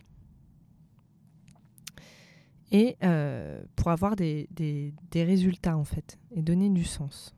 et 2.75 2.97
euh, 3.05 3.63
pour 3.77 3.93
avoir 3.93 4.17
des, 4.17 4.49
des, 4.51 5.23
résultats 5.23 5.77
en 5.77 5.85
fait, 5.85 6.19
et 6.33 6.43
donner 6.43 6.69
du 6.69 6.83
sens. 6.83 7.33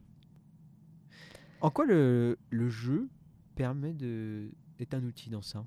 En 1.61 1.70
quoi 1.70 1.85
le, 1.85 2.38
le 2.49 2.70
jeu 2.70 3.11
permet 3.55 3.92
de, 3.92 4.51
est 4.79 4.94
un 4.94 5.05
outil 5.05 5.29
dans 5.29 5.42
ça? 5.42 5.66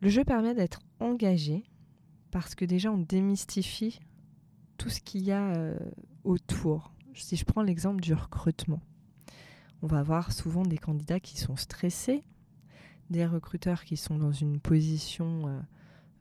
Le 0.00 0.08
jeu 0.08 0.24
permet 0.24 0.52
d'être 0.52 0.80
engagé 0.98 1.62
parce 2.32 2.56
que 2.56 2.64
déjà 2.64 2.90
on 2.90 2.98
démystifie 2.98 4.00
tout 4.76 4.88
ce 4.88 5.00
qu'il 5.00 5.22
y 5.22 5.30
a 5.30 5.54
euh, 5.54 5.78
autour. 6.24 6.92
Si 7.14 7.36
je 7.36 7.44
prends 7.44 7.62
l'exemple 7.62 8.00
du 8.00 8.14
recrutement, 8.14 8.82
on 9.80 9.86
va 9.86 10.00
avoir 10.00 10.32
souvent 10.32 10.64
des 10.64 10.78
candidats 10.78 11.20
qui 11.20 11.38
sont 11.38 11.54
stressés, 11.54 12.24
des 13.10 13.24
recruteurs 13.24 13.84
qui 13.84 13.96
sont 13.96 14.18
dans 14.18 14.32
une 14.32 14.58
position 14.58 15.46
euh, 15.46 15.60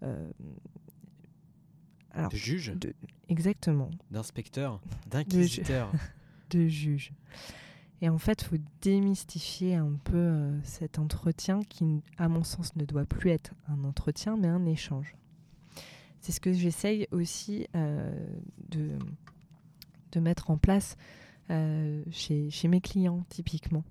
euh, 0.03 0.31
Alors, 2.13 2.29
De 2.31 2.37
juge 2.37 2.73
de- 2.75 2.93
exactement, 3.29 3.89
D'inspecteur 4.11 4.79
D'inquisiteur 5.09 5.91
de 6.51 6.67
juge. 6.67 7.11
Et 8.01 8.09
en 8.09 8.17
fait, 8.17 8.41
il 8.41 8.45
faut 8.45 8.63
démystifier 8.81 9.75
un 9.75 9.93
peu 10.03 10.17
euh, 10.17 10.59
cet 10.63 10.99
entretien 10.99 11.61
qui, 11.63 12.03
à 12.17 12.27
mon 12.27 12.43
sens, 12.43 12.75
ne 12.75 12.83
doit 12.85 13.05
plus 13.05 13.29
être 13.31 13.53
un 13.67 13.83
entretien, 13.85 14.35
mais 14.37 14.47
un 14.49 14.65
échange. 14.65 15.15
C'est 16.19 16.31
ce 16.33 16.39
que 16.39 16.53
j'essaye 16.53 17.07
aussi 17.11 17.65
euh, 17.75 18.11
de, 18.69 18.97
de 20.11 20.19
mettre 20.19 20.51
en 20.51 20.57
place 20.57 20.97
euh, 21.49 22.03
chez, 22.11 22.49
chez 22.49 22.67
mes 22.67 22.81
clients, 22.81 23.25
typiquement. 23.29 23.83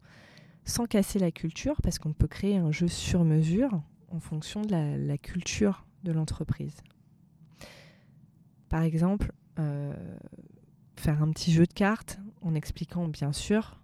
Sans 0.65 0.87
casser 0.87 1.19
la 1.19 1.33
culture, 1.33 1.81
parce 1.83 1.99
qu'on 1.99 2.13
peut 2.13 2.29
créer 2.29 2.57
un 2.57 2.71
jeu 2.71 2.89
sur 2.89 3.25
mesure 3.25 3.83
en 4.11 4.21
fonction 4.21 4.63
de 4.63 4.71
la, 4.71 4.97
la 4.97 5.19
culture 5.19 5.85
de 6.05 6.13
l'entreprise. 6.13 6.77
Par 8.73 8.85
exemple, 8.85 9.33
euh, 9.59 9.93
faire 10.97 11.23
un 11.23 11.31
petit 11.31 11.53
jeu 11.53 11.67
de 11.67 11.73
cartes 11.75 12.19
en 12.41 12.55
expliquant 12.55 13.07
bien 13.07 13.35
sûr 13.35 13.79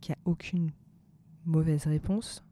qu'il 0.00 0.10
n'y 0.10 0.16
a 0.16 0.28
aucune 0.28 0.72
mauvaise 1.46 1.86
réponse 1.86 2.44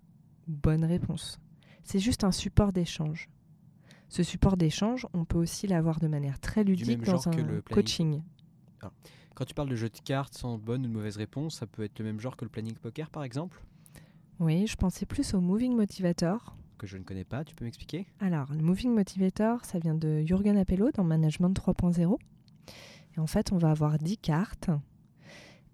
ou 0.46 0.52
bonne 0.52 0.84
réponse. 0.84 1.40
C'est 1.82 1.98
juste 1.98 2.22
un 2.22 2.30
support 2.30 2.72
d'échange. 2.72 3.28
Ce 4.08 4.22
support 4.22 4.56
d'échange, 4.56 5.08
on 5.12 5.24
peut 5.24 5.38
aussi 5.38 5.66
l'avoir 5.66 5.98
de 5.98 6.06
manière 6.06 6.38
très 6.38 6.62
ludique 6.62 7.02
dans 7.02 7.28
un 7.28 7.32
le 7.32 7.60
coaching. 7.62 8.22
Quand 9.34 9.44
tu 9.44 9.52
parles 9.52 9.70
de 9.70 9.74
jeu 9.74 9.88
de 9.88 9.98
cartes 10.04 10.34
sans 10.34 10.58
bonne 10.58 10.86
ou 10.86 10.88
mauvaise 10.88 11.16
réponse, 11.16 11.56
ça 11.56 11.66
peut 11.66 11.82
être 11.82 11.98
le 11.98 12.04
même 12.04 12.20
genre 12.20 12.36
que 12.36 12.44
le 12.44 12.50
planning 12.50 12.74
poker 12.74 13.10
par 13.10 13.24
exemple? 13.24 13.60
Oui, 14.38 14.68
je 14.68 14.76
pensais 14.76 15.04
plus 15.04 15.34
au 15.34 15.40
moving 15.40 15.74
motivator. 15.74 16.56
Que 16.82 16.88
je 16.88 16.96
ne 16.96 17.04
connais 17.04 17.22
pas, 17.22 17.44
tu 17.44 17.54
peux 17.54 17.64
m'expliquer? 17.64 18.08
Alors, 18.18 18.52
le 18.52 18.60
moving 18.60 18.92
motivator, 18.92 19.64
ça 19.64 19.78
vient 19.78 19.94
de 19.94 20.22
Jürgen 20.22 20.58
Appello 20.58 20.90
dans 20.90 21.04
Management 21.04 21.54
3.0. 21.56 22.18
Et 23.14 23.20
en 23.20 23.28
fait, 23.28 23.52
on 23.52 23.56
va 23.56 23.70
avoir 23.70 23.98
10 23.98 24.18
cartes 24.18 24.68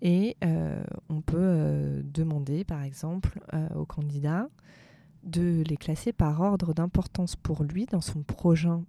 et 0.03 0.37
euh, 0.45 0.85
on 1.09 1.23
peut 1.23 1.39
euh, 1.41 2.03
demander, 2.05 2.63
par 2.63 2.83
exemple, 2.83 3.41
euh, 3.55 3.71
au 3.71 3.87
candidat 3.87 4.51
de 5.23 5.65
les 5.67 5.79
classer 5.79 6.13
par 6.13 6.43
ordre 6.43 6.75
d'importance 6.75 7.37
pour 7.37 7.65
lui 7.65 7.87
dans 7.87 8.03
son 8.03 8.23
prochain, 8.23 8.85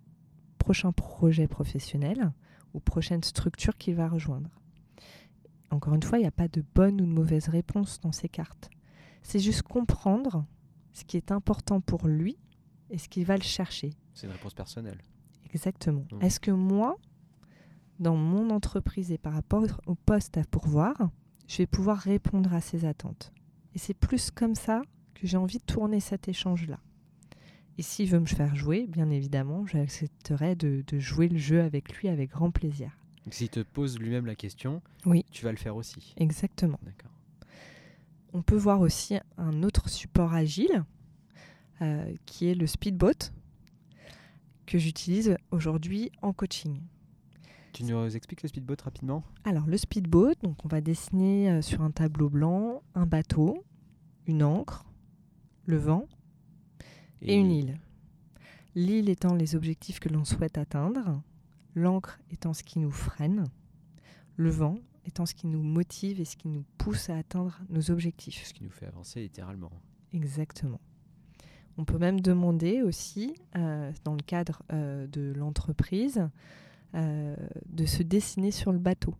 prochain 0.57 0.91
projet 0.91 1.47
professionnel 1.47 2.33
ou 2.73 2.81
prochaine 2.81 3.23
structure 3.23 3.77
qu'il 3.77 3.95
va 3.95 4.09
rejoindre. 4.09 4.49
Encore 5.71 5.93
une 5.93 6.03
fois, 6.03 6.17
il 6.17 6.23
n'y 6.23 6.27
a 6.27 6.31
pas 6.31 6.49
de 6.49 6.65
bonne 6.75 6.99
ou 6.99 7.05
de 7.05 7.13
mauvaise 7.13 7.47
réponse 7.47 8.01
dans 8.01 8.11
ces 8.11 8.27
cartes. 8.27 8.69
C'est 9.23 9.39
juste 9.39 9.61
comprendre 9.61 10.43
ce 10.93 11.03
qui 11.03 11.17
est 11.17 11.31
important 11.31 11.81
pour 11.81 12.07
lui 12.07 12.37
et 12.89 12.97
ce 12.97 13.07
qu'il 13.09 13.25
va 13.25 13.37
le 13.37 13.43
chercher. 13.43 13.91
C'est 14.13 14.27
une 14.27 14.33
réponse 14.33 14.53
personnelle. 14.53 14.99
Exactement. 15.53 16.05
Mhm. 16.11 16.21
Est-ce 16.21 16.39
que 16.39 16.51
moi, 16.51 16.97
dans 17.99 18.15
mon 18.15 18.49
entreprise 18.49 19.11
et 19.11 19.17
par 19.17 19.33
rapport 19.33 19.65
au 19.87 19.95
poste 19.95 20.37
à 20.37 20.43
pourvoir, 20.43 20.95
je 21.47 21.57
vais 21.57 21.67
pouvoir 21.67 21.97
répondre 21.97 22.53
à 22.53 22.61
ses 22.61 22.85
attentes? 22.85 23.31
Et 23.75 23.79
c'est 23.79 23.93
plus 23.93 24.31
comme 24.31 24.55
ça 24.55 24.81
que 25.15 25.27
j'ai 25.27 25.37
envie 25.37 25.57
de 25.59 25.63
tourner 25.63 25.99
cet 25.99 26.27
échange-là. 26.27 26.79
Et 27.77 27.81
s'il 27.81 28.09
veut 28.09 28.19
me 28.19 28.25
faire 28.25 28.55
jouer, 28.55 28.87
bien 28.87 29.09
évidemment, 29.09 29.65
j'accepterai 29.65 30.55
de, 30.55 30.83
de 30.85 30.99
jouer 30.99 31.29
le 31.29 31.37
jeu 31.37 31.61
avec 31.61 31.93
lui 31.97 32.09
avec 32.09 32.31
grand 32.31 32.51
plaisir. 32.51 32.91
Donc 33.25 33.33
s'il 33.33 33.49
te 33.49 33.59
pose 33.61 33.99
lui-même 33.99 34.25
la 34.25 34.35
question, 34.35 34.81
Oui. 35.05 35.23
tu 35.31 35.45
vas 35.45 35.51
le 35.51 35.57
faire 35.57 35.75
aussi. 35.75 36.13
Exactement. 36.17 36.79
On 38.33 38.41
peut 38.41 38.55
voir 38.55 38.81
aussi 38.81 39.17
un 39.37 39.63
autre 39.63 39.89
support 39.89 40.33
agile 40.33 40.83
euh, 41.81 42.13
qui 42.25 42.47
est 42.47 42.55
le 42.55 42.67
speedboat 42.67 43.31
que 44.65 44.77
j'utilise 44.77 45.35
aujourd'hui 45.51 46.11
en 46.21 46.31
coaching. 46.31 46.79
Tu 47.73 47.83
nous 47.83 48.15
expliques 48.15 48.43
le 48.43 48.49
speedboat 48.49 48.83
rapidement? 48.83 49.23
Alors 49.45 49.65
le 49.65 49.77
speedboat, 49.77 50.35
donc 50.43 50.63
on 50.65 50.67
va 50.67 50.81
dessiner 50.81 51.49
euh, 51.49 51.61
sur 51.61 51.81
un 51.81 51.91
tableau 51.91 52.29
blanc 52.29 52.83
un 52.95 53.05
bateau, 53.05 53.63
une 54.27 54.43
ancre, 54.43 54.85
le 55.65 55.77
vent 55.77 56.07
et, 57.21 57.35
une 57.35 57.51
île. 57.51 57.79
L'île 58.75 59.09
étant 59.09 59.35
les 59.35 59.55
objectifs 59.55 59.99
que 59.99 60.09
l'on 60.09 60.25
souhaite 60.25 60.57
atteindre, 60.57 61.21
l'encre 61.75 62.19
étant 62.31 62.53
ce 62.53 62.63
qui 62.63 62.79
nous 62.79 62.91
freine, 62.91 63.45
le 64.35 64.49
vent 64.49 64.75
étant 65.05 65.25
ce 65.25 65.33
qui 65.33 65.47
nous 65.47 65.61
motive 65.61 66.19
et 66.19 66.25
ce 66.25 66.37
qui 66.37 66.47
nous 66.47 66.63
pousse 66.77 67.09
à 67.09 67.17
atteindre 67.17 67.59
nos 67.69 67.91
objectifs. 67.91 68.45
Ce 68.45 68.53
qui 68.53 68.63
nous 68.63 68.71
fait 68.71 68.85
avancer 68.85 69.21
littéralement. 69.21 69.71
Exactement. 70.13 70.79
On 71.77 71.85
peut 71.85 71.97
même 71.97 72.19
demander 72.19 72.81
aussi, 72.81 73.33
euh, 73.55 73.91
dans 74.03 74.13
le 74.13 74.21
cadre 74.21 74.63
euh, 74.73 75.07
de 75.07 75.31
l'entreprise, 75.33 76.29
euh, 76.95 77.35
de 77.67 77.85
se 77.85 78.03
dessiner 78.03 78.51
sur 78.51 78.73
le 78.73 78.79
bateau 78.79 79.15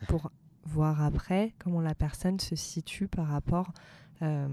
pour 0.08 0.32
voir 0.64 1.02
après 1.02 1.54
comment 1.58 1.80
la 1.80 1.94
personne 1.94 2.40
se 2.40 2.56
situe 2.56 3.06
par 3.06 3.28
rapport 3.28 3.72
à, 4.20 4.48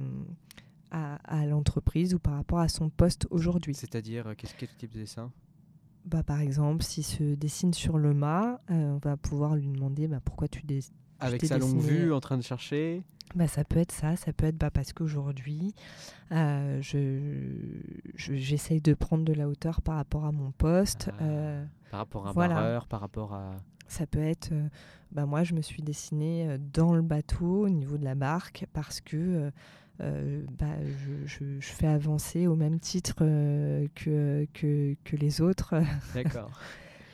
à 0.92 1.46
l'entreprise 1.46 2.14
ou 2.14 2.20
par 2.20 2.34
rapport 2.34 2.60
à 2.60 2.68
son 2.68 2.90
poste 2.90 3.26
aujourd'hui. 3.32 3.74
C'est-à-dire, 3.74 4.36
qu'est-ce 4.38 4.54
quel 4.56 4.70
type 4.76 4.94
de 4.94 5.00
dessin? 5.00 5.32
Bah, 6.06 6.24
par 6.24 6.40
exemple, 6.42 6.84
s'il 6.84 7.04
se 7.06 7.36
dessine 7.36 7.74
sur 7.74 7.98
le 7.98 8.14
mât, 8.14 8.60
euh, 8.72 8.94
on 8.94 8.98
va 8.98 9.18
pouvoir 9.18 9.56
lui 9.56 9.68
demander 9.68 10.08
bah, 10.08 10.20
pourquoi 10.24 10.48
tu 10.48 10.64
dessines. 10.64 10.96
Avec 11.20 11.46
sa 11.46 11.60
longue 11.60 11.80
vue, 11.80 12.12
en 12.12 12.20
train 12.20 12.38
de 12.38 12.42
chercher 12.44 13.04
Bah, 13.36 13.48
ça 13.48 13.64
peut 13.64 13.78
être 13.80 13.92
ça, 13.92 14.16
ça 14.16 14.34
peut 14.34 14.48
être 14.48 14.58
bah, 14.58 14.72
parce 14.72 14.92
qu'aujourd'hui, 14.94 15.76
euh, 16.32 16.82
je, 16.82 17.20
je- 18.16 18.34
j'essaye 18.36 18.82
de 18.82 18.94
prendre 18.96 19.24
de 19.24 19.34
la 19.34 19.48
hauteur 19.48 19.82
par 19.82 19.96
rapport 19.98 20.26
à 20.26 20.32
mon 20.32 20.52
poste. 20.52 21.12
Ah. 21.20 21.24
euh, 21.24 21.66
par 21.92 22.00
rapport 22.00 22.26
à 22.26 22.30
un 22.32 22.34
Voilà. 22.34 22.56
barreur, 22.56 22.88
par 22.88 23.02
rapport 23.02 23.34
à... 23.34 23.56
ça 23.88 24.08
peut 24.08 24.20
être, 24.24 24.52
euh, 24.52 24.68
bah, 25.12 25.26
moi 25.28 25.44
je 25.44 25.54
me 25.54 25.62
suis 25.62 25.84
dessinée 25.84 26.58
dans 26.74 26.96
le 26.96 27.02
bateau 27.04 27.66
au 27.66 27.70
niveau 27.70 27.98
de 27.98 28.04
la 28.04 28.16
barque 28.16 28.66
parce 28.74 29.02
que 29.02 29.52
euh, 30.02 30.44
bah, 30.60 30.76
je, 30.84 31.26
je- 31.28 31.60
je 31.60 31.70
fais 31.70 31.88
avancer 31.88 32.48
au 32.48 32.56
même 32.56 32.80
titre 32.80 33.16
euh, 33.22 33.88
que, 33.96 34.48
que, 34.54 34.96
que 35.04 35.16
les 35.16 35.42
autres. 35.42 35.76
D'accord. 36.14 36.50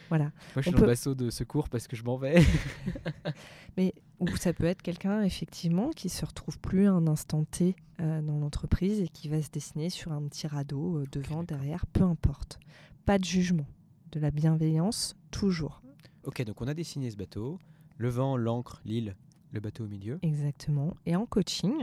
voilà. 0.09 0.25
Moi, 0.25 0.31
je 0.57 0.61
suis 0.61 0.69
On 0.69 0.73
le 0.73 0.79
peut- 0.79 0.85
bateau 0.87 1.15
de 1.15 1.29
secours 1.29 1.69
parce 1.69 1.87
que 1.87 1.95
je 1.95 2.03
m'en 2.03 2.17
vais. 2.17 2.41
Mais 3.77 3.93
ou 4.19 4.27
ça 4.37 4.53
peut 4.53 4.65
être 4.65 4.81
quelqu'un 4.81 5.21
effectivement 5.23 5.89
qui 5.91 6.09
se 6.09 6.25
retrouve 6.25 6.59
plus 6.59 6.87
à 6.87 6.91
un 6.93 7.07
instant 7.07 7.43
T 7.43 7.75
euh, 8.01 8.21
dans 8.21 8.39
l'entreprise 8.39 8.99
et 9.01 9.07
qui 9.07 9.29
va 9.29 9.41
se 9.41 9.49
dessiner 9.51 9.89
sur 9.89 10.11
un 10.11 10.23
petit 10.27 10.47
radeau 10.47 11.03
devant, 11.11 11.43
derrière, 11.43 11.85
peu 11.87 12.03
importe. 12.03 12.59
Pas 13.05 13.19
de 13.19 13.23
jugement, 13.25 13.67
de 14.11 14.19
la 14.19 14.31
bienveillance 14.31 15.15
toujours. 15.31 15.81
ok, 16.23 16.43
donc 16.45 16.61
on 16.61 16.67
a 16.67 16.73
dessiné 16.73 17.09
ce 17.11 17.15
bateau. 17.17 17.59
Le 17.97 18.09
vent, 18.09 18.37
l'encre, 18.37 18.81
l'île, 18.85 19.15
le 19.53 19.59
bateau 19.59 19.85
au 19.85 19.87
milieu. 19.87 20.19
Exactement. 20.23 20.95
Et 21.05 21.15
en 21.15 21.25
coaching, 21.25 21.73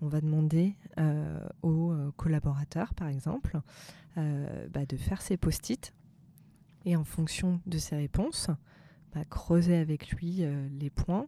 on 0.00 0.08
va 0.08 0.20
demander 0.20 0.74
euh, 0.98 1.38
aux 1.62 1.92
euh, 1.92 2.12
collaborateurs, 2.16 2.94
par 2.94 3.08
exemple, 3.08 3.60
euh, 4.18 4.68
bah, 4.68 4.86
de 4.86 4.96
faire 4.96 5.22
ses 5.22 5.36
post-it 5.36 5.94
et 6.84 6.96
en 6.96 7.04
fonction 7.04 7.60
de 7.66 7.78
ses 7.78 7.96
réponses, 7.96 8.50
bah, 9.14 9.24
creuser 9.24 9.76
avec 9.76 10.10
lui 10.10 10.44
euh, 10.44 10.68
les 10.78 10.90
points. 10.90 11.26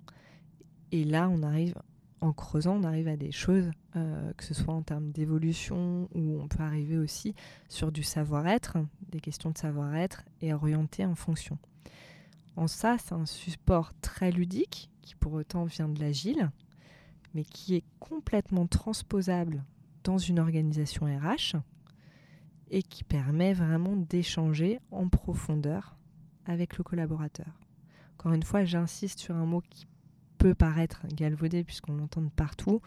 Et 0.92 1.04
là, 1.04 1.28
on 1.28 1.42
arrive, 1.42 1.74
en 2.20 2.32
creusant, 2.32 2.76
on 2.76 2.84
arrive 2.84 3.08
à 3.08 3.16
des 3.16 3.32
choses, 3.32 3.70
que 3.92 4.44
ce 4.44 4.54
soit 4.54 4.72
en 4.72 4.82
termes 4.82 5.10
d'évolution 5.10 6.08
ou 6.14 6.38
on 6.40 6.48
peut 6.48 6.62
arriver 6.62 6.96
aussi 6.96 7.34
sur 7.68 7.90
du 7.90 8.02
savoir-être, 8.02 8.76
des 9.08 9.20
questions 9.20 9.50
de 9.50 9.58
savoir-être 9.58 10.22
et 10.42 10.52
orienter 10.54 11.04
en 11.04 11.16
fonction. 11.16 11.58
En 12.54 12.68
ça, 12.68 12.96
c'est 12.98 13.14
un 13.14 13.26
support 13.26 13.92
très 14.00 14.30
ludique 14.30 14.90
qui 15.02 15.14
pour 15.16 15.32
autant 15.32 15.64
vient 15.64 15.88
de 15.88 16.00
l'agile, 16.00 16.50
mais 17.36 17.44
qui 17.44 17.74
est 17.74 17.84
complètement 18.00 18.66
transposable 18.66 19.62
dans 20.04 20.16
une 20.16 20.38
organisation 20.38 21.04
RH 21.04 21.56
et 22.70 22.82
qui 22.82 23.04
permet 23.04 23.52
vraiment 23.52 23.94
d'échanger 23.94 24.80
en 24.90 25.08
profondeur 25.10 25.96
avec 26.46 26.78
le 26.78 26.84
collaborateur. 26.84 27.60
Encore 28.14 28.32
une 28.32 28.42
fois, 28.42 28.64
j'insiste 28.64 29.18
sur 29.18 29.36
un 29.36 29.44
mot 29.44 29.60
qui 29.68 29.86
peut 30.38 30.54
paraître 30.54 31.06
galvaudé 31.08 31.62
puisqu'on 31.62 31.94
l'entend 31.94 32.22
de 32.22 32.30
partout, 32.30 32.80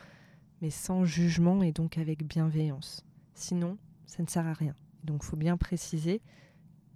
mais 0.63 0.71
sans 0.71 1.05
jugement 1.05 1.61
et 1.61 1.71
donc 1.71 1.99
avec 1.99 2.25
bienveillance. 2.25 3.05
Sinon, 3.35 3.77
ça 4.07 4.23
ne 4.23 4.27
sert 4.27 4.47
à 4.47 4.53
rien. 4.53 4.73
Donc, 5.03 5.21
il 5.23 5.27
faut 5.27 5.37
bien 5.37 5.57
préciser 5.57 6.21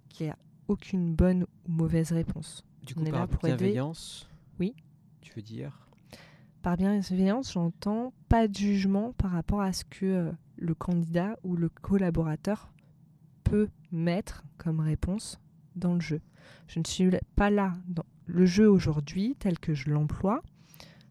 qu'il 0.08 0.26
n'y 0.26 0.32
a 0.32 0.38
aucune 0.66 1.14
bonne 1.14 1.44
ou 1.44 1.70
mauvaise 1.70 2.10
réponse. 2.10 2.64
Du 2.82 2.94
On 2.96 3.00
coup, 3.02 3.06
est 3.06 3.10
par 3.12 3.20
là 3.20 3.26
pour 3.28 3.44
aider. 3.46 3.56
bienveillance, 3.56 4.28
Oui. 4.58 4.74
tu 5.20 5.32
veux 5.34 5.42
dire? 5.42 5.83
Par 6.64 6.78
bienveillance, 6.78 7.52
j'entends 7.52 8.14
pas 8.30 8.48
de 8.48 8.54
jugement 8.54 9.12
par 9.18 9.32
rapport 9.32 9.60
à 9.60 9.74
ce 9.74 9.84
que 9.84 10.06
euh, 10.06 10.32
le 10.56 10.74
candidat 10.74 11.36
ou 11.44 11.56
le 11.56 11.68
collaborateur 11.68 12.72
peut 13.44 13.68
mettre 13.92 14.44
comme 14.56 14.80
réponse 14.80 15.38
dans 15.76 15.92
le 15.92 16.00
jeu. 16.00 16.22
Je 16.68 16.78
ne 16.78 16.84
suis 16.86 17.10
pas 17.36 17.50
là 17.50 17.74
dans 17.86 18.06
le 18.24 18.46
jeu 18.46 18.66
aujourd'hui 18.70 19.36
tel 19.38 19.58
que 19.58 19.74
je 19.74 19.90
l'emploie. 19.90 20.42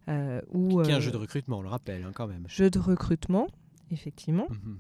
euh, 0.08 0.42
ou 0.52 0.82
Qui 0.82 0.90
est 0.90 0.94
un 0.94 0.98
euh, 0.98 1.02
jeu 1.02 1.12
de 1.12 1.18
recrutement, 1.18 1.60
on 1.60 1.62
le 1.62 1.70
rappelle, 1.70 2.04
hein, 2.04 2.12
quand 2.16 2.28
même. 2.28 2.46
jeu 2.48 2.72
de 2.72 2.80
recrutement, 2.80 3.48
effectivement, 3.92 4.48
Mhm. 4.50 4.78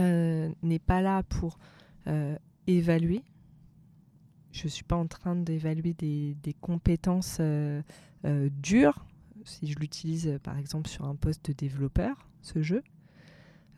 euh, 0.00 0.48
n'est 0.62 0.78
pas 0.78 1.00
là 1.02 1.24
pour 1.24 1.58
évaluer. 2.68 3.24
je 4.52 4.64
ne 4.64 4.68
suis 4.68 4.84
pas 4.84 4.94
en 4.96 5.08
train 5.08 5.34
d'évaluer 5.34 5.92
des, 5.94 6.34
des, 6.42 6.54
compétences 6.54 7.40
dures, 8.62 9.04
si 9.48 9.66
je 9.66 9.78
l'utilise 9.78 10.28
euh, 10.28 10.38
par 10.38 10.58
exemple 10.58 10.88
sur 10.88 11.04
un 11.04 11.14
poste 11.14 11.46
de 11.46 11.52
développeur, 11.52 12.28
ce 12.42 12.62
jeu, 12.62 12.82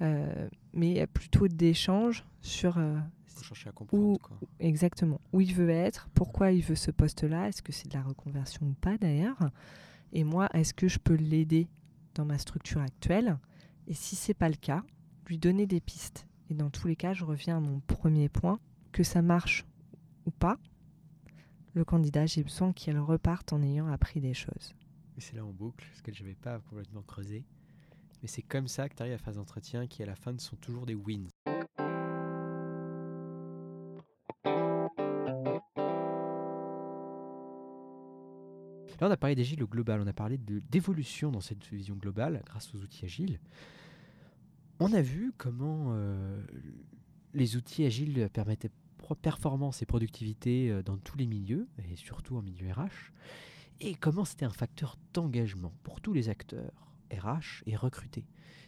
euh, 0.03 0.49
mais 0.73 1.07
plutôt 1.07 1.49
d'échanges 1.49 2.25
sur 2.41 2.79
euh, 2.79 2.99
chercher 3.43 3.69
à 3.69 3.73
comprendre. 3.73 4.05
où, 4.05 4.19
quoi. 4.19 4.37
exactement 4.61 5.21
où 5.33 5.41
il 5.41 5.55
veut 5.55 5.71
être, 5.71 6.09
pourquoi 6.15 6.53
il 6.53 6.63
veut 6.63 6.75
ce 6.75 6.91
poste-là, 6.91 7.49
est-ce 7.49 7.63
que 7.63 7.73
c'est 7.73 7.89
de 7.89 7.95
la 7.95 8.03
reconversion 8.03 8.67
ou 8.67 8.75
pas 8.75 8.99
d'ailleurs, 8.99 9.39
et 10.13 10.25
moi, 10.25 10.49
est-ce 10.55 10.75
que 10.75 10.89
je 10.89 10.99
peux 10.99 11.15
l'aider 11.15 11.69
dans 12.15 12.25
ma 12.25 12.39
structure 12.39 12.81
actuelle, 12.81 13.39
et 13.87 13.95
si 13.95 14.17
c'est 14.17 14.35
pas 14.35 14.49
le 14.49 14.57
cas, 14.57 14.83
lui 15.27 15.39
donner 15.39 15.67
des 15.67 15.81
pistes. 15.81 16.27
Et 16.51 16.55
dans 16.55 16.71
tous 16.71 16.89
les 16.89 16.97
cas, 16.97 17.13
je 17.13 17.25
reviens 17.25 17.59
à 17.59 17.61
mon 17.61 17.81
premier 17.81 18.29
point, 18.29 18.59
que 18.93 19.03
ça 19.03 19.23
marche 19.23 19.67
ou 20.27 20.31
pas, 20.31 20.59
le 21.75 21.85
candidat, 21.85 22.27
j'ai 22.27 22.43
besoin 22.43 22.73
qu'il 22.73 22.99
reparte 22.99 23.53
en 23.53 23.63
ayant 23.63 23.87
appris 23.87 24.21
des 24.21 24.35
choses. 24.35 24.75
C'est 25.21 25.35
là 25.35 25.45
en 25.45 25.53
boucle, 25.53 25.85
ce 25.95 26.03
que 26.03 26.13
je 26.13 26.23
n'avais 26.23 26.35
pas 26.35 26.61
complètement 26.61 27.03
creusé. 27.03 27.45
Mais 28.23 28.29
c'est 28.29 28.43
comme 28.43 28.69
ça 28.69 28.89
que 28.89 28.95
tu 28.95 29.03
arrives 29.03 29.15
à 29.15 29.19
faire 29.19 29.33
des 29.33 29.39
entretiens 29.39 29.87
qui, 29.87 30.03
à 30.03 30.07
la 30.07 30.15
fin, 30.15 30.37
sont 30.39 30.57
toujours 30.57 30.87
des 30.87 30.95
wins. 30.95 31.29
Là, 39.01 39.07
on 39.07 39.11
a 39.11 39.17
parlé 39.17 39.37
d'agile 39.37 39.63
au 39.63 39.69
global, 39.69 40.01
on 40.01 40.07
a 40.09 40.13
parlé 40.13 40.39
d'évolution 40.39 41.31
dans 41.31 41.41
cette 41.41 41.65
vision 41.67 41.95
globale 41.95 42.43
grâce 42.47 42.75
aux 42.75 42.79
outils 42.79 43.05
agiles. 43.05 43.39
On 44.81 44.93
a 44.93 45.01
vu 45.01 45.33
comment 45.37 45.93
euh, 45.93 46.43
les 47.35 47.57
outils 47.57 47.85
agiles 47.85 48.29
permettaient 48.33 48.71
performance 49.15 49.83
et 49.83 49.87
productivité 49.87 50.71
euh, 50.71 50.83
dans 50.83 50.97
tous 50.99 51.17
les 51.17 51.27
milieux, 51.27 51.69
et 51.91 51.97
surtout 51.97 52.37
en 52.37 52.43
milieu 52.43 52.71
RH, 52.73 53.13
et 53.81 53.95
comment 53.95 54.25
c'était 54.25 54.45
un 54.45 54.51
facteur 54.51 54.97
d'engagement 55.13 55.73
pour 55.83 56.01
tous 56.01 56.13
les 56.13 56.29
acteurs, 56.29 56.93
RH 57.13 57.63
et 57.67 57.77
recrutés, 57.77 58.27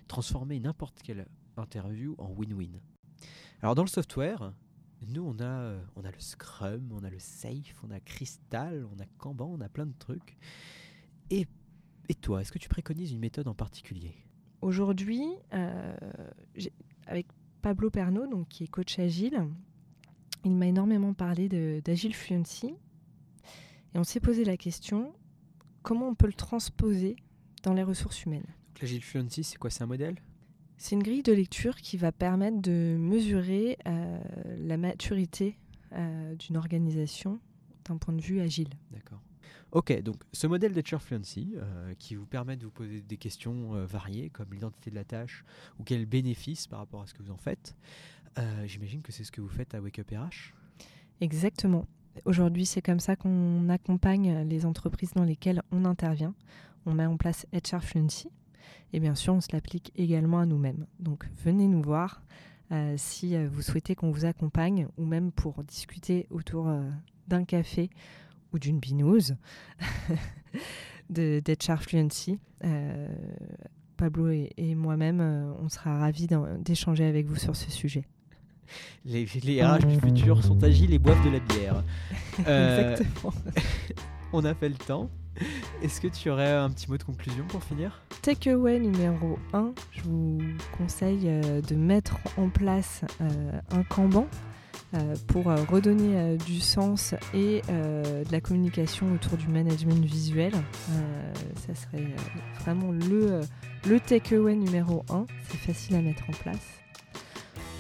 transformer 0.08 0.60
n'importe 0.60 1.02
quelle 1.02 1.26
interview 1.56 2.14
en 2.18 2.30
win-win? 2.30 2.80
Alors 3.62 3.74
dans 3.74 3.82
le 3.82 3.88
software, 3.88 4.52
nous 5.06 5.22
on 5.22 5.38
a, 5.40 5.44
euh, 5.44 5.82
on 5.96 6.04
a 6.04 6.10
le 6.10 6.20
Scrum, 6.20 6.90
on 6.92 7.04
a 7.04 7.10
le 7.10 7.18
Safe, 7.18 7.82
on 7.82 7.90
a 7.90 8.00
Crystal, 8.00 8.86
on 8.92 9.00
a 9.00 9.06
Kanban, 9.18 9.46
on 9.46 9.60
a 9.60 9.68
plein 9.68 9.86
de 9.86 9.94
trucs. 9.98 10.36
Et, 11.30 11.46
et 12.08 12.14
toi, 12.14 12.40
est-ce 12.40 12.52
que 12.52 12.58
tu 12.58 12.68
préconises 12.68 13.12
une 13.12 13.18
méthode 13.18 13.48
en 13.48 13.54
particulier? 13.54 14.14
Aujourd'hui, 14.62 15.24
euh, 15.54 15.96
avec 17.06 17.26
Pablo 17.62 17.90
Pernaud, 17.90 18.26
donc, 18.26 18.48
qui 18.48 18.64
est 18.64 18.68
coach 18.68 18.98
agile, 18.98 19.46
il 20.44 20.52
m'a 20.52 20.66
énormément 20.66 21.14
parlé 21.14 21.48
d'Agile 21.80 22.14
Fluency. 22.14 22.74
Et 23.94 23.98
on 23.98 24.05
s'est 24.05 24.20
posé 24.20 24.44
la 24.44 24.57
question, 24.57 25.12
comment 25.83 26.09
on 26.09 26.14
peut 26.14 26.26
le 26.26 26.33
transposer 26.33 27.16
dans 27.62 27.74
les 27.74 27.83
ressources 27.83 28.24
humaines? 28.24 28.46
Donc 28.68 28.83
l'Agile 28.83 29.03
Fluency, 29.03 29.44
c'est 29.44 29.59
quoi? 29.59 29.70
C'est 29.70 29.83
un 29.83 29.87
modèle? 29.87 30.16
C'est 30.79 30.94
une 30.94 31.03
grille 31.03 31.22
de 31.22 31.33
lecture 31.33 31.76
qui 31.76 31.96
va 31.96 32.12
permettre 32.12 32.61
de 32.62 32.96
mesurer 32.98 33.79
euh, 33.87 34.20
la 34.59 34.76
maturité 34.76 35.59
euh, 35.92 36.35
d'une 36.37 36.57
organisation 36.57 37.40
d'un 37.85 37.98
point 37.98 38.14
de 38.14 38.22
vue 38.22 38.40
agile. 38.40 38.70
D'accord. 38.90 39.20
Ok, 39.72 40.03
donc 40.03 40.16
ce 40.33 40.48
modèle 40.48 40.72
d'Etcher 40.72 40.98
Fluency 40.98 41.55
euh, 41.57 41.94
qui 41.94 42.16
vous 42.16 42.26
permet 42.26 42.57
de 42.57 42.64
vous 42.64 42.72
poser 42.72 43.03
des 43.03 43.16
questions 43.16 43.74
euh, 43.74 43.87
variées 43.87 44.29
comme 44.31 44.53
l'identité 44.53 44.90
de 44.90 44.96
la 44.96 45.05
tâche 45.05 45.44
ou 45.79 45.85
quel 45.85 46.07
bénéfice 46.07 46.66
par 46.66 46.81
rapport 46.81 47.03
à 47.03 47.07
ce 47.07 47.14
que 47.14 47.22
vous 47.22 47.31
en 47.31 47.37
faites, 47.37 47.76
euh, 48.38 48.66
j'imagine 48.66 49.00
que 49.00 49.12
c'est 49.12 49.22
ce 49.22 49.31
que 49.31 49.40
vous 49.40 49.48
faites 49.48 49.74
à 49.74 49.81
Wake 49.81 50.00
Up 50.00 50.11
RH. 50.11 50.55
Exactement. 51.20 51.87
Aujourd'hui, 52.24 52.66
c'est 52.66 52.83
comme 52.83 53.00
ça 53.00 53.16
qu'on 53.16 53.68
accompagne 53.68 54.46
les 54.48 54.66
entreprises 54.66 55.12
dans 55.14 55.24
lesquelles 55.24 55.62
on 55.72 55.85
intervient. 55.85 56.35
On 56.87 56.94
met 56.94 57.06
en 57.06 57.16
place 57.16 57.46
HR 57.52 57.83
Fluency 57.83 58.30
et 58.92 59.00
bien 59.00 59.14
sûr, 59.14 59.35
on 59.35 59.40
se 59.40 59.48
l'applique 59.52 59.92
également 59.96 60.38
à 60.38 60.46
nous-mêmes. 60.46 60.87
Donc, 60.98 61.28
venez 61.44 61.68
nous 61.68 61.83
voir 61.83 62.22
euh, 62.72 62.94
si 62.96 63.37
euh, 63.37 63.48
vous 63.50 63.62
souhaitez 63.62 63.94
qu'on 63.94 64.11
vous 64.11 64.24
accompagne 64.24 64.87
ou 64.96 65.04
même 65.04 65.33
pour 65.33 65.62
discuter 65.64 66.26
autour 66.30 66.68
euh, 66.68 66.83
d'un 67.28 67.44
café 67.44 67.90
ou 68.52 68.59
d'une 68.59 68.78
binouse 68.78 69.37
d'HR 71.11 71.83
Fluency. 71.83 72.38
Pablo 73.96 74.30
et, 74.30 74.74
moi-même, 74.74 75.20
on 75.61 75.68
sera 75.68 75.98
ravis 75.98 76.26
d'échanger 76.61 77.04
avec 77.04 77.26
vous 77.26 77.37
sur 77.37 77.54
ce 77.54 77.70
sujet. 77.70 78.06
Les, 79.04 79.26
les 79.44 79.64
RH 79.64 79.87
du 79.87 79.98
futur 80.00 80.42
sont 80.44 80.62
agiles 80.62 80.92
et 80.92 80.98
boivent 80.98 81.24
de 81.24 81.30
la 81.30 81.40
bière. 81.40 81.85
Euh, 82.46 82.92
Exactement. 82.92 83.35
on 84.33 84.44
a 84.46 84.54
fait 84.54 84.70
le 84.70 84.76
temps. 84.76 85.11
Est-ce 85.83 86.00
que 86.00 86.09
tu 86.09 86.30
aurais 86.30 86.52
un 86.52 86.70
petit 86.70 86.90
mot 86.90 86.96
de 86.96 87.02
conclusion 87.02 87.44
pour 87.48 87.62
finir? 87.62 88.00
Takeaway 88.22 88.78
numéro 88.78 89.38
1, 89.52 89.72
je 89.92 90.02
vous 90.02 90.38
conseille 90.78 91.24
euh, 91.26 91.61
de 91.61 91.74
mettre 91.74 92.16
en 92.38 92.48
place 92.48 93.02
euh, 93.20 93.52
un 93.72 93.83
Kanban 93.83 94.26
pour 95.28 95.44
redonner 95.44 96.37
du 96.46 96.59
sens 96.59 97.14
et 97.33 97.62
de 97.68 98.33
la 98.33 98.40
communication 98.40 99.06
autour 99.14 99.37
du 99.37 99.46
management 99.46 100.04
visuel. 100.04 100.52
Ça 101.54 101.74
serait 101.76 102.09
vraiment 102.64 102.90
le, 102.90 103.40
le 103.88 104.00
takeaway 104.00 104.56
numéro 104.56 105.04
1. 105.09 105.26
C'est 105.48 105.59
facile 105.59 105.94
à 105.94 106.00
mettre 106.00 106.24
en 106.28 106.33
place. 106.33 106.79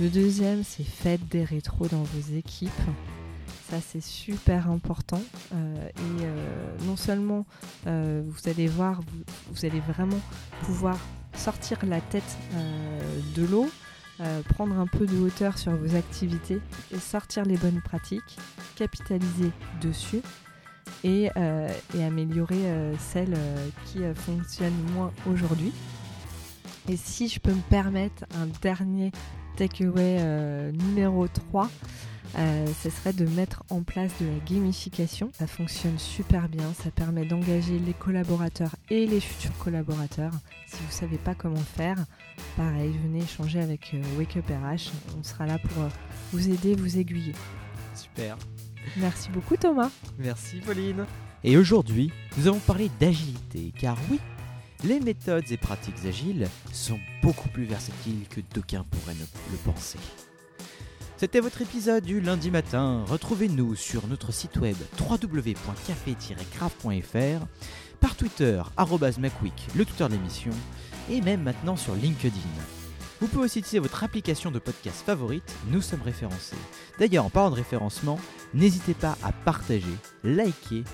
Le 0.00 0.08
deuxième, 0.08 0.64
c'est 0.64 0.82
faites 0.82 1.28
des 1.28 1.44
rétros 1.44 1.86
dans 1.86 2.02
vos 2.02 2.34
équipes. 2.34 2.70
Ça, 3.68 3.76
c'est 3.86 4.02
super 4.02 4.70
important. 4.70 5.20
Euh, 5.54 5.88
et 5.88 6.22
euh, 6.22 6.76
non 6.86 6.96
seulement 6.96 7.44
euh, 7.86 8.22
vous 8.26 8.48
allez 8.48 8.66
voir, 8.66 9.02
vous, 9.50 9.66
allez 9.66 9.80
vraiment 9.80 10.20
pouvoir 10.62 10.96
sortir 11.34 11.78
la 11.86 12.00
tête 12.00 12.38
de 13.36 13.44
l'eau, 13.44 13.68
prendre 14.48 14.78
un 14.78 14.86
peu 14.86 15.06
de 15.06 15.18
hauteur 15.18 15.58
sur 15.58 15.72
vos 15.72 15.94
activités 15.94 16.60
et 16.94 16.98
sortir 16.98 17.44
les 17.44 17.58
bonnes 17.58 17.82
pratiques, 17.82 18.38
capitaliser 18.76 19.50
dessus 19.82 20.22
et, 21.04 21.30
améliorer 21.94 22.94
celles 22.98 23.38
qui 23.86 24.00
fonctionnent 24.14 24.82
moins 24.94 25.12
aujourd'hui. 25.30 25.72
Et 26.88 26.96
si 26.96 27.28
je 27.28 27.38
peux 27.38 27.52
me 27.52 27.62
permettre 27.68 28.24
un 28.34 28.46
dernier 28.62 29.12
takeaway 29.56 30.18
euh, 30.20 30.72
numéro 30.72 31.28
3, 31.28 31.70
euh, 32.38 32.66
ce 32.82 32.90
serait 32.90 33.12
de 33.12 33.26
mettre 33.26 33.64
en 33.70 33.82
place 33.82 34.12
de 34.20 34.26
la 34.26 34.38
gamification. 34.46 35.30
Ça 35.34 35.46
fonctionne 35.46 35.98
super 35.98 36.48
bien, 36.48 36.72
ça 36.74 36.90
permet 36.90 37.24
d'engager 37.24 37.78
les 37.78 37.92
collaborateurs 37.92 38.76
et 38.88 39.06
les 39.06 39.20
futurs 39.20 39.56
collaborateurs. 39.58 40.32
Si 40.66 40.76
vous 40.76 40.86
ne 40.86 40.92
savez 40.92 41.18
pas 41.18 41.34
comment 41.34 41.56
faire, 41.56 41.96
pareil, 42.56 42.94
venez 43.02 43.24
échanger 43.24 43.60
avec 43.60 43.92
euh, 43.94 44.02
Wake 44.18 44.36
Up 44.36 44.46
RH. 44.48 44.90
On 45.18 45.22
sera 45.22 45.46
là 45.46 45.58
pour 45.58 45.84
vous 46.32 46.48
aider, 46.50 46.74
vous 46.74 46.98
aiguiller. 46.98 47.34
Super. 47.94 48.36
Merci 48.96 49.30
beaucoup 49.30 49.56
Thomas. 49.56 49.90
Merci 50.18 50.58
Pauline. 50.58 51.04
Et 51.42 51.56
aujourd'hui, 51.56 52.12
nous 52.36 52.48
avons 52.48 52.58
parlé 52.60 52.90
d'agilité, 53.00 53.72
car 53.78 53.96
oui, 54.10 54.20
les 54.84 55.00
méthodes 55.00 55.50
et 55.50 55.56
pratiques 55.56 56.04
agiles 56.06 56.46
sont 56.72 56.98
beaucoup 57.22 57.48
plus 57.48 57.64
versatiles 57.64 58.26
que 58.28 58.40
d'aucuns 58.54 58.84
pourraient 58.90 59.14
ne- 59.14 59.52
le 59.52 59.56
penser. 59.64 59.98
C'était 61.16 61.40
votre 61.40 61.60
épisode 61.60 62.04
du 62.04 62.20
lundi 62.20 62.50
matin. 62.50 63.04
Retrouvez-nous 63.06 63.74
sur 63.76 64.06
notre 64.06 64.32
site 64.32 64.56
web 64.56 64.76
www.café-grave.fr, 64.98 67.46
par 68.00 68.16
Twitter, 68.16 68.62
@macweek, 68.78 69.52
le 69.76 69.84
tuteur 69.84 70.08
de 70.08 70.14
l'émission, 70.14 70.52
et 71.10 71.20
même 71.20 71.42
maintenant 71.42 71.76
sur 71.76 71.94
LinkedIn. 71.94 72.38
Vous 73.20 73.26
pouvez 73.28 73.44
aussi 73.44 73.58
utiliser 73.58 73.80
votre 73.80 74.02
application 74.02 74.50
de 74.50 74.58
podcast 74.58 75.02
favorite, 75.04 75.44
nous 75.68 75.82
sommes 75.82 76.00
référencés. 76.00 76.56
D'ailleurs, 76.98 77.26
en 77.26 77.30
parlant 77.30 77.50
de 77.50 77.56
référencement, 77.56 78.18
n'hésitez 78.54 78.94
pas 78.94 79.18
à 79.22 79.32
partager, 79.32 79.92
liker, 80.24 80.84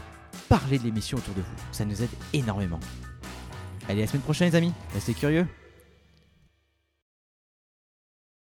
parler 0.48 0.80
de 0.80 0.84
l'émission 0.84 1.18
autour 1.18 1.34
de 1.34 1.42
vous. 1.42 1.56
Ça 1.70 1.84
nous 1.84 2.02
aide 2.02 2.10
énormément. 2.32 2.80
Allez, 3.88 4.00
à 4.00 4.04
la 4.04 4.08
semaine 4.08 4.22
prochaine 4.22 4.50
les 4.50 4.56
amis, 4.56 4.72
restez 4.94 5.14
curieux 5.14 5.46